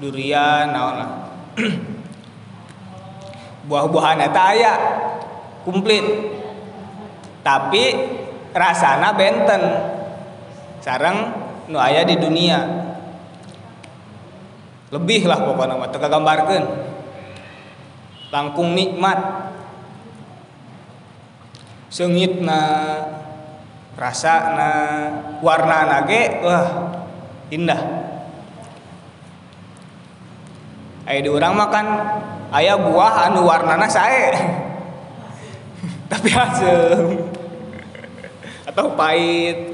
durian 0.00 0.72
naon 0.72 0.96
lah. 0.96 1.12
Buah-buahan 3.68 4.24
eta 4.24 4.42
aya 4.56 4.72
komplit 5.64 6.04
tapi 7.44 7.84
rasana 8.56 9.12
benten. 9.12 9.62
Sarang 10.84 11.32
nu 11.68 11.80
aya 11.80 12.04
di 12.04 12.20
dunia 12.20 12.83
lebih 14.94 15.26
lah 15.26 15.42
pokoknya 15.42 15.74
mah 15.74 15.90
gambarkan 15.90 16.62
langkung 18.30 18.78
nikmat. 18.78 19.50
Sengitna 21.90 22.62
rasana 23.94 24.74
warna 25.38 25.78
nage 25.86 26.42
wah 26.42 26.66
indah. 27.50 27.82
Ayo 31.06 31.18
di 31.22 31.30
orang 31.30 31.54
makan 31.54 31.86
ayah 32.58 32.80
buah 32.80 33.30
anu 33.30 33.46
warnana 33.46 33.86
saya 33.86 34.34
tapi 36.10 36.34
asem. 36.34 37.30
Atau 38.66 38.98
pahit 38.98 39.73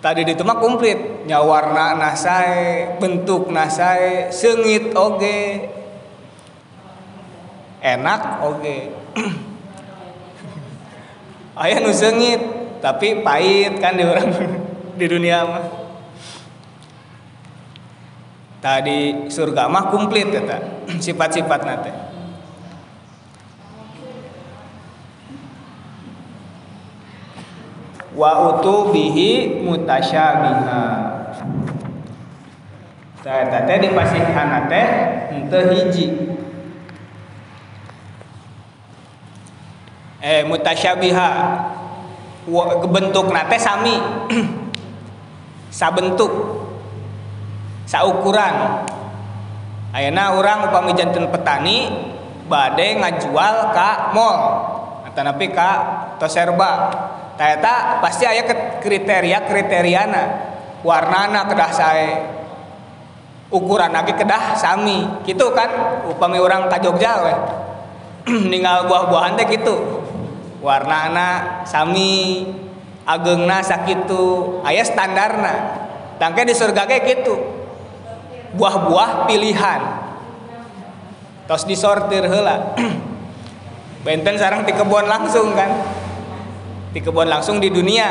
tadi 0.00 0.24
di 0.26 0.34
mah 0.34 0.58
komplit. 0.58 1.28
Nya 1.28 1.44
warna 1.44 1.94
nasai 1.94 2.96
bentuk 2.98 3.52
nasai 3.52 4.32
sengit 4.32 4.96
oge. 4.96 5.68
Enak 7.78 8.42
oge. 8.42 8.78
Ayah 11.62 11.82
nu 11.82 11.90
sengit 11.90 12.38
tapi 12.78 13.26
pahit 13.26 13.82
kan 13.82 13.98
di 13.98 14.06
orang 14.06 14.30
di 14.98 15.06
dunia 15.06 15.44
mah. 15.44 15.64
Tadi 18.58 19.30
surga 19.30 19.70
mah 19.70 19.86
komplit 19.92 20.34
kata 20.34 20.82
sifat-sifat 21.04 21.60
nate 21.62 22.07
wa 28.18 28.58
utu 28.58 28.90
bihi 28.90 29.62
mutasyabiha 29.62 31.08
saya 33.18 33.50
tete 33.50 33.82
di 33.82 33.88
pasihan 33.92 34.46
nate 34.46 34.82
ente 35.34 35.60
hiji. 35.74 36.06
Eh 40.22 40.46
mutasyabiha. 40.46 41.28
Bentuk 42.88 43.28
nate 43.34 43.58
sami. 43.58 43.98
Sabentuk. 45.78 46.30
Saukuran. 47.90 48.86
Ayeuna 49.92 50.38
orang 50.38 50.72
upami 50.72 50.94
jantan 50.94 51.28
petani 51.28 51.90
bade 52.46 53.02
ngajual 53.02 53.76
ke 53.76 53.90
mall. 54.14 54.38
Atau 55.04 55.20
napi 55.26 55.50
ka 55.50 55.70
toserba 56.22 56.96
ternyata 57.38 58.02
pasti 58.02 58.26
aya 58.26 58.42
kriteria 58.82 59.46
kriteriana. 59.46 60.24
Warnana 60.82 61.46
kedah 61.46 61.72
saya 61.74 62.10
ukuran 63.48 63.92
lagi 63.92 64.12
kedah 64.14 64.56
sami. 64.56 65.06
Gitu 65.24 65.46
kan? 65.56 66.02
Upami 66.08 66.38
orang 66.42 66.68
ke 66.68 66.76
Jogja 66.84 67.12
we. 67.24 67.34
Ninggal 68.52 68.90
buah-buahan 68.90 69.40
teh 69.40 69.46
gitu. 69.48 70.04
Warnana 70.60 71.62
sami 71.64 72.44
agengna 73.08 73.64
sakitu. 73.64 74.58
Aya 74.62 74.84
standarna. 74.84 75.54
Tangke 76.20 76.44
di 76.44 76.54
surga 76.54 76.84
kayak 76.84 77.04
gitu. 77.06 77.34
Buah-buah 78.58 79.30
pilihan. 79.30 79.80
Tos 81.48 81.64
disortir 81.64 82.28
heula. 82.28 82.76
Benten 84.04 84.38
sarang 84.38 84.62
di 84.62 84.72
kebun 84.72 85.10
langsung 85.10 85.58
kan 85.58 85.97
di 86.92 87.00
kebun 87.04 87.28
langsung 87.28 87.60
di 87.60 87.68
dunia. 87.68 88.10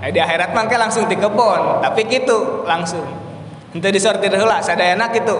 Nah, 0.00 0.08
di 0.08 0.16
akhirat 0.16 0.56
mangke 0.56 0.80
langsung 0.80 1.06
di 1.06 1.16
kebun. 1.16 1.84
Tapi 1.84 2.00
gitu 2.08 2.64
langsung. 2.64 3.04
Ente 3.70 3.88
disortir 3.94 4.34
heula 4.34 4.58
sadayana 4.58 5.14
gitu 5.14 5.38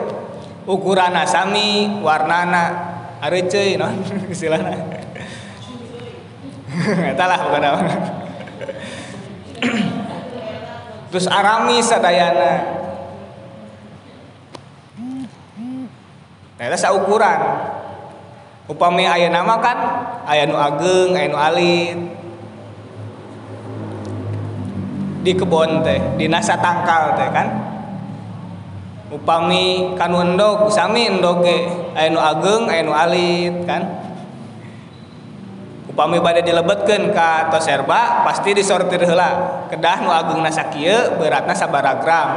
ukurana 0.68 1.26
sami 1.26 1.90
warnana. 2.02 2.92
Ari 3.20 3.52
ceuy 3.52 3.76
non 3.76 4.00
istilahna 4.32 4.72
eta 7.12 7.24
lah 7.28 7.36
bukan 7.44 7.64
terus 11.12 11.26
arami 11.28 11.84
sadayana. 11.84 12.52
Nah, 16.60 16.76
saukuran. 16.76 17.40
Upami 18.70 19.02
aya 19.02 19.26
nama 19.26 19.58
kan 19.58 19.78
aya 20.30 20.46
nu 20.46 20.54
ageng 20.54 21.18
aya 21.18 21.26
nu 21.26 21.34
alit 21.34 22.19
di 25.20 25.32
kebon 25.36 25.84
teh 25.84 26.00
di 26.16 26.26
nasa 26.26 26.56
tangkal 26.56 27.16
teh 27.16 27.28
kan? 27.32 27.48
Upami 29.10 29.98
kanu 29.98 30.22
endog 30.22 30.70
sami 30.70 31.10
endog 31.10 31.42
ge 31.42 31.66
aya 31.98 32.08
nu 32.08 32.22
ageng 32.22 32.70
aya 32.70 32.86
alit 32.86 33.66
kan? 33.66 33.82
Upami 35.90 36.22
bade 36.22 36.46
dilebetkeun 36.46 37.10
ka 37.10 37.50
toserba 37.50 38.22
pasti 38.22 38.54
disortir 38.54 39.02
heula. 39.02 39.66
Kedah 39.68 39.98
nu 40.06 40.14
ageng 40.14 40.40
nasa 40.40 40.70
kieu 40.70 41.18
beratna 41.18 41.54
gram. 41.98 42.30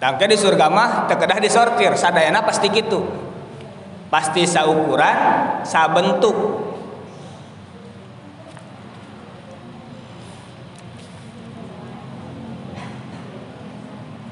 Tangke 0.00 0.24
di 0.24 0.36
surga 0.40 0.72
mah 0.72 1.04
terkedah 1.12 1.36
disortir, 1.44 1.92
sadayana 1.92 2.40
pasti 2.40 2.72
gitu. 2.72 3.04
Pasti 4.08 4.48
saukuran, 4.48 5.60
sabentuk. 5.60 6.69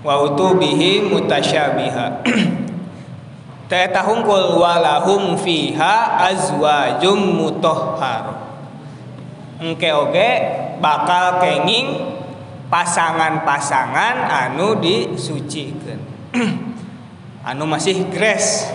Wa 0.03 0.15
utubihi 0.23 1.07
mutasyabiha. 1.07 2.07
Ta'tahungkul 3.71 4.57
walahum 4.57 5.37
fiha 5.37 6.25
azwajum 6.33 7.19
mutahhar. 7.37 8.49
Engke 9.59 9.91
oge 9.93 10.31
bakal 10.79 11.43
kenging 11.43 12.19
pasangan-pasangan 12.69 14.29
anu 14.29 14.77
disucikan 14.79 15.99
anu 17.49 17.65
masih 17.65 18.13
gres 18.13 18.69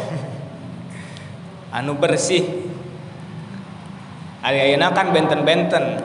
anu 1.78 1.94
bersih 1.98 2.66
Ayana 4.44 4.92
kan 4.92 5.16
benten-benten 5.16 6.04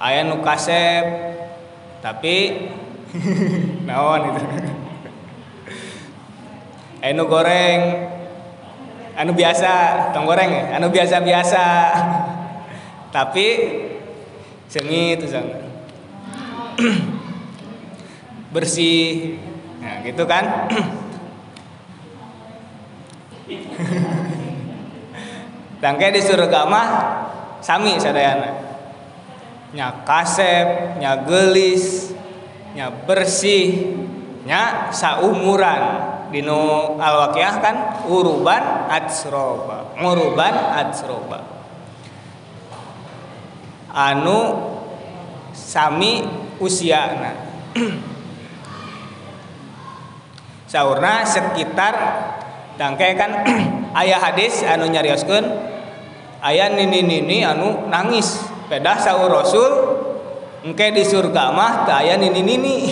aya 0.00 0.24
nu 0.24 0.40
kasep 0.40 1.04
tapi 2.00 2.56
naon 3.86 4.34
itu. 4.34 4.42
Anu 7.06 7.30
goreng. 7.30 8.10
Anu 9.16 9.32
biasa 9.32 9.72
tong 10.12 10.26
goreng 10.26 10.50
ya? 10.50 10.76
Anu 10.76 10.90
biasa-biasa. 10.90 11.64
Tapi 13.14 13.46
sengit 14.66 15.22
itu 15.22 15.30
bersih. 18.54 19.38
Nah 19.80 20.02
gitu 20.02 20.26
kan? 20.26 20.44
Tangke 25.80 26.10
di 26.10 26.18
surga 26.18 26.66
mah 26.66 26.88
sami 27.62 27.94
sadayana. 28.02 28.66
Nya 29.70 30.02
kasep 30.02 30.98
nya 30.98 31.22
gelis 31.22 32.15
nya 32.76 32.92
bersih 32.92 33.96
nya 34.44 34.92
saumuran. 34.92 36.12
Dino 36.26 36.98
alwaqiah 37.00 37.54
kan 37.64 37.76
uruban 38.04 38.90
atsroba. 38.92 39.96
Uruban 39.96 40.52
atsroba. 40.76 41.40
Anu 43.88 44.40
sami 45.56 46.20
usiana. 46.60 47.32
Saurna 50.66 51.22
sekitar 51.22 51.94
dangke 52.76 53.16
kan 53.16 53.46
ayah 54.02 54.18
hadis 54.20 54.66
anu 54.66 54.90
nyarioskeun 54.90 55.46
ayah 56.42 56.68
nini 56.74 57.00
nini 57.06 57.46
anu 57.46 57.88
nangis. 57.88 58.44
Pedah 58.66 58.98
saur 58.98 59.30
rasul 59.30 59.95
engke 60.66 60.90
di 60.90 61.06
surga 61.06 61.54
mah 61.54 61.86
teu 61.86 61.94
aya 61.94 62.18
nini 62.18 62.42
nini 62.42 62.90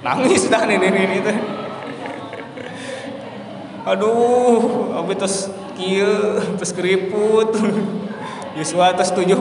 nangis 0.00 0.48
dah 0.48 0.64
nini 0.64 0.88
nini 0.88 1.16
teh 1.20 1.38
aduh 3.84 4.96
abi 4.96 5.12
terus 5.14 5.52
kieu 5.76 6.40
terus 6.56 6.72
keriput. 6.72 7.52
Yuswa 8.56 8.96
terus 8.96 9.12
70 9.12 9.36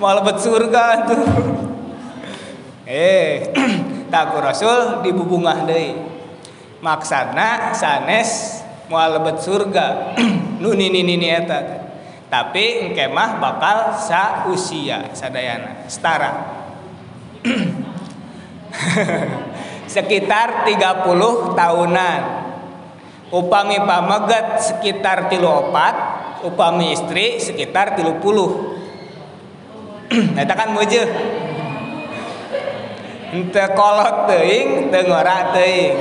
malah 0.00 0.24
bet 0.24 0.40
surga 0.40 0.84
tuh. 1.12 1.22
Eh 2.88 3.52
tak 4.12 4.32
rasul 4.40 5.04
dibubungah 5.04 5.68
deui. 5.68 5.92
Maksana 6.80 7.76
sanes 7.76 8.64
moal 8.88 9.20
lebet 9.20 9.44
surga. 9.44 10.16
Nu 10.64 10.72
nini 10.72 11.04
nini 11.04 11.26
eta 11.26 11.81
tapi 12.32 12.88
engke 12.88 13.12
bakal 13.12 13.92
sa 14.00 14.48
usia 14.48 15.12
sadayana 15.12 15.84
setara 15.84 16.32
sekitar 19.92 20.64
30 20.64 21.52
tahunan 21.52 22.20
upami 23.28 23.76
pamegat 23.84 24.64
sekitar 24.64 25.28
tilu 25.28 25.68
opat 25.68 25.94
upami 26.48 26.96
istri 26.96 27.36
sekitar 27.36 28.00
tilu 28.00 28.16
puluh 28.16 28.80
Eta 30.40 30.52
kan 30.52 30.76
mujeuh. 30.76 31.08
Ente 33.32 33.64
kolot 33.72 34.28
teuing, 34.28 34.92
teu 34.92 35.02
ngora 35.08 35.56
teuing. 35.56 35.96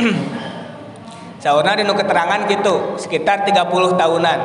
Saurna 1.42 1.78
dinu 1.78 1.94
keterangan 1.94 2.50
gitu, 2.50 2.98
sekitar 2.98 3.46
30 3.46 3.96
tahunan. 3.96 4.40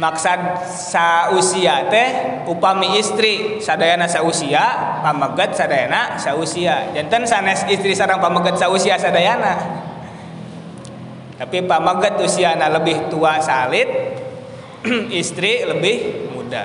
Maksad 0.00 0.64
sausia 0.64 1.92
teh 1.92 2.08
upami 2.48 2.96
istri 2.96 3.60
sadayana 3.60 4.08
sausia, 4.08 4.96
pamegat 5.04 5.52
sadayana 5.52 6.16
sausia. 6.16 6.88
Janten 6.96 7.28
sanes 7.28 7.68
istri 7.68 7.92
sarang 7.92 8.16
pamegat 8.16 8.56
sausia 8.56 8.96
sadayana. 8.96 9.60
Tapi 11.36 11.68
pamegat 11.68 12.16
usiana 12.16 12.72
lebih 12.72 13.12
tua 13.12 13.44
salit, 13.44 13.88
istri 15.20 15.68
lebih 15.68 16.32
muda. 16.32 16.64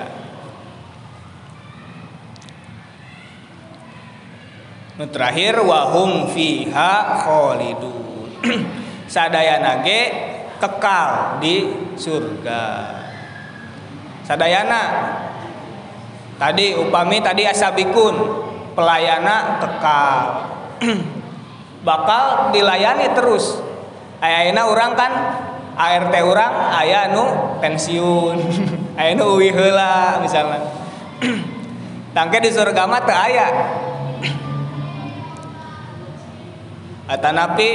Nu 4.96 5.04
terakhir 5.12 5.60
wahum 5.60 6.32
fiha 6.32 7.20
khalidun. 7.20 8.32
Sadayana 9.12 9.84
ge 9.84 10.00
kekal 10.56 11.36
di 11.36 11.68
surga. 12.00 12.95
Sadayana 14.26 14.82
tadi 16.42 16.74
upami 16.74 17.22
tadi 17.22 17.46
asabikun 17.46 18.14
pelayana 18.74 19.62
kekal. 19.62 20.26
Bakal 21.86 22.50
dilayani 22.50 23.14
terus. 23.14 23.62
Ayana 24.18 24.66
orang 24.66 24.98
kan 24.98 25.12
ART 25.78 26.14
orang 26.18 26.74
aya 26.74 27.14
nu 27.14 27.54
pensiun. 27.62 28.42
aya 28.98 29.14
nu 29.14 29.38
uwi 29.38 29.54
misalnya. 30.18 30.66
tangke 32.16 32.40
di 32.40 32.48
surga 32.48 32.88
mah 32.88 33.04
teu 33.04 33.12
aya 33.12 33.46
atanapi 37.12 37.70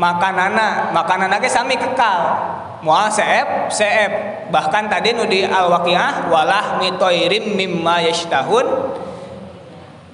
makanana 0.00 0.88
makanana 0.96 1.36
ge 1.36 1.52
sami 1.52 1.76
kekal 1.76 2.48
moal 2.82 3.10
seep 3.10 3.72
seep. 3.72 4.12
Bahkan 4.48 4.88
tadi 4.88 5.12
nu 5.12 5.28
di 5.28 5.44
al 5.44 5.68
waqiah 5.70 6.32
walah 6.32 6.80
mitoirim 6.80 7.54
mimma 7.54 8.00
yashtahun. 8.04 8.66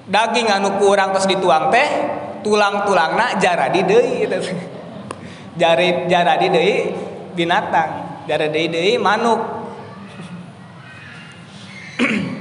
Daging 0.05 0.53
anu 0.53 0.77
kurang 0.77 1.17
terus 1.17 1.25
dituang 1.25 1.73
teh 1.73 1.89
tulang-tulangna 2.45 3.41
jaradi 3.41 3.81
deui 3.81 4.29
gitu. 4.29 4.37
jari 5.61 6.05
jaradi 6.05 6.53
deui 6.53 6.93
binatang 7.33 8.21
jaradi 8.29 8.69
deui 8.69 9.01
manuk. 9.01 9.41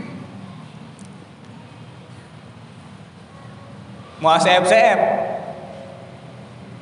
Moal 4.24 4.40
seep-seep 4.40 4.98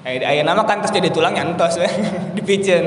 Ayah 0.03 0.43
nama 0.43 0.67
kan 0.67 0.83
terus 0.83 0.91
jadi 0.91 1.15
tulang 1.15 1.31
nyantos 1.31 1.79
dipicen 2.35 2.83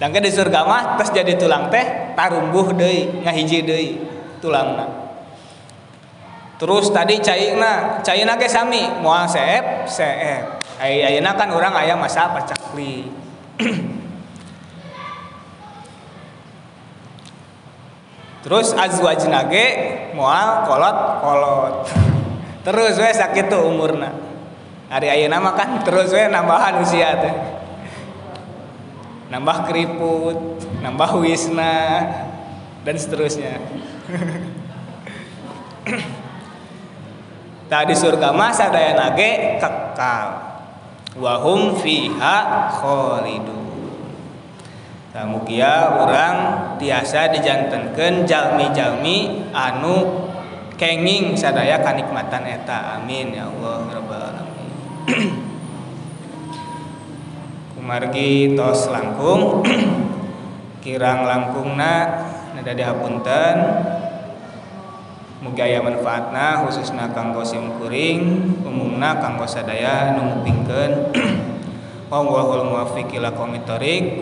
Tangke 0.00 0.16
di 0.24 0.32
surga 0.32 0.64
mah 0.64 0.96
terus 0.96 1.12
jadi 1.12 1.36
tulang 1.36 1.68
teh 1.68 2.16
tarumbuh 2.16 2.72
deui 2.72 3.20
ngahiji 3.20 3.60
deui 3.60 4.00
tulangna. 4.40 4.88
Terus 6.56 6.88
tadi 6.88 7.20
cairna, 7.20 8.00
cairna 8.00 8.40
ge 8.40 8.48
sami 8.48 8.80
moal 9.04 9.28
seep, 9.28 9.84
seep. 9.84 10.64
Ayeuna 10.80 11.36
kan 11.36 11.52
orang 11.52 11.76
aya 11.76 12.00
masa 12.00 12.32
pacakli. 12.32 13.12
Terus 18.40 18.72
azwajna 18.72 19.52
ge 19.52 19.66
moal 20.16 20.64
kolot 20.64 20.96
kolot. 21.20 21.92
Terus 22.64 22.96
we 22.96 23.12
sakit 23.12 23.52
tuh 23.52 23.68
umurna. 23.68 24.16
Hari 24.88 25.12
ayeuna 25.12 25.44
mah 25.44 25.52
kan 25.52 25.84
terus 25.84 26.08
we 26.08 26.24
nambahan 26.24 26.80
usia 26.80 27.20
teh 27.20 27.59
nambah 29.30 29.70
keriput, 29.70 30.66
nambah 30.82 31.22
wisna 31.22 32.02
dan 32.82 32.98
seterusnya. 32.98 33.62
Tadi 37.70 37.94
surga 37.94 38.34
masa 38.34 38.74
daya 38.74 38.98
nage 38.98 39.62
kekal. 39.62 40.50
Wahum 41.14 41.78
fiha 41.78 42.70
khalidun. 42.70 43.58
Tamukia 45.10 45.98
orang 45.98 46.34
tiasa 46.78 47.34
dijantankan 47.34 48.26
jalmi-jalmi 48.26 49.50
anu 49.50 50.26
kenging 50.78 51.34
sadaya 51.34 51.82
kanikmatan 51.82 52.46
eta. 52.46 52.98
Amin 52.98 53.34
ya 53.34 53.50
Allah 53.50 53.90
rabbal 53.90 54.22
alamin. 54.22 54.70
margi 57.90 58.54
tos 58.54 58.86
langkung. 58.94 59.66
Kirang 60.84 61.26
langkungna 61.26 62.22
nada 62.54 62.72
dihapunten 62.72 63.56
mugi 65.42 65.60
aya 65.60 65.82
manfaatna 65.82 66.62
khususna 66.64 67.10
kanggo 67.10 67.42
simkuring 67.42 68.54
umumna 68.62 69.18
kanggo 69.18 69.44
sadaya 69.50 70.14
nu 70.14 70.38
ngupingkeun. 70.38 70.92
Wallahul 72.10 72.66
muwaffiq 72.70 73.10
ila 73.18 73.30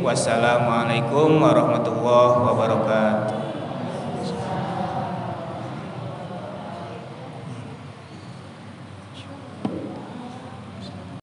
Wassalamualaikum 0.05 1.41
warahmatullahi 1.41 2.37
wabarakatuh 2.45 3.48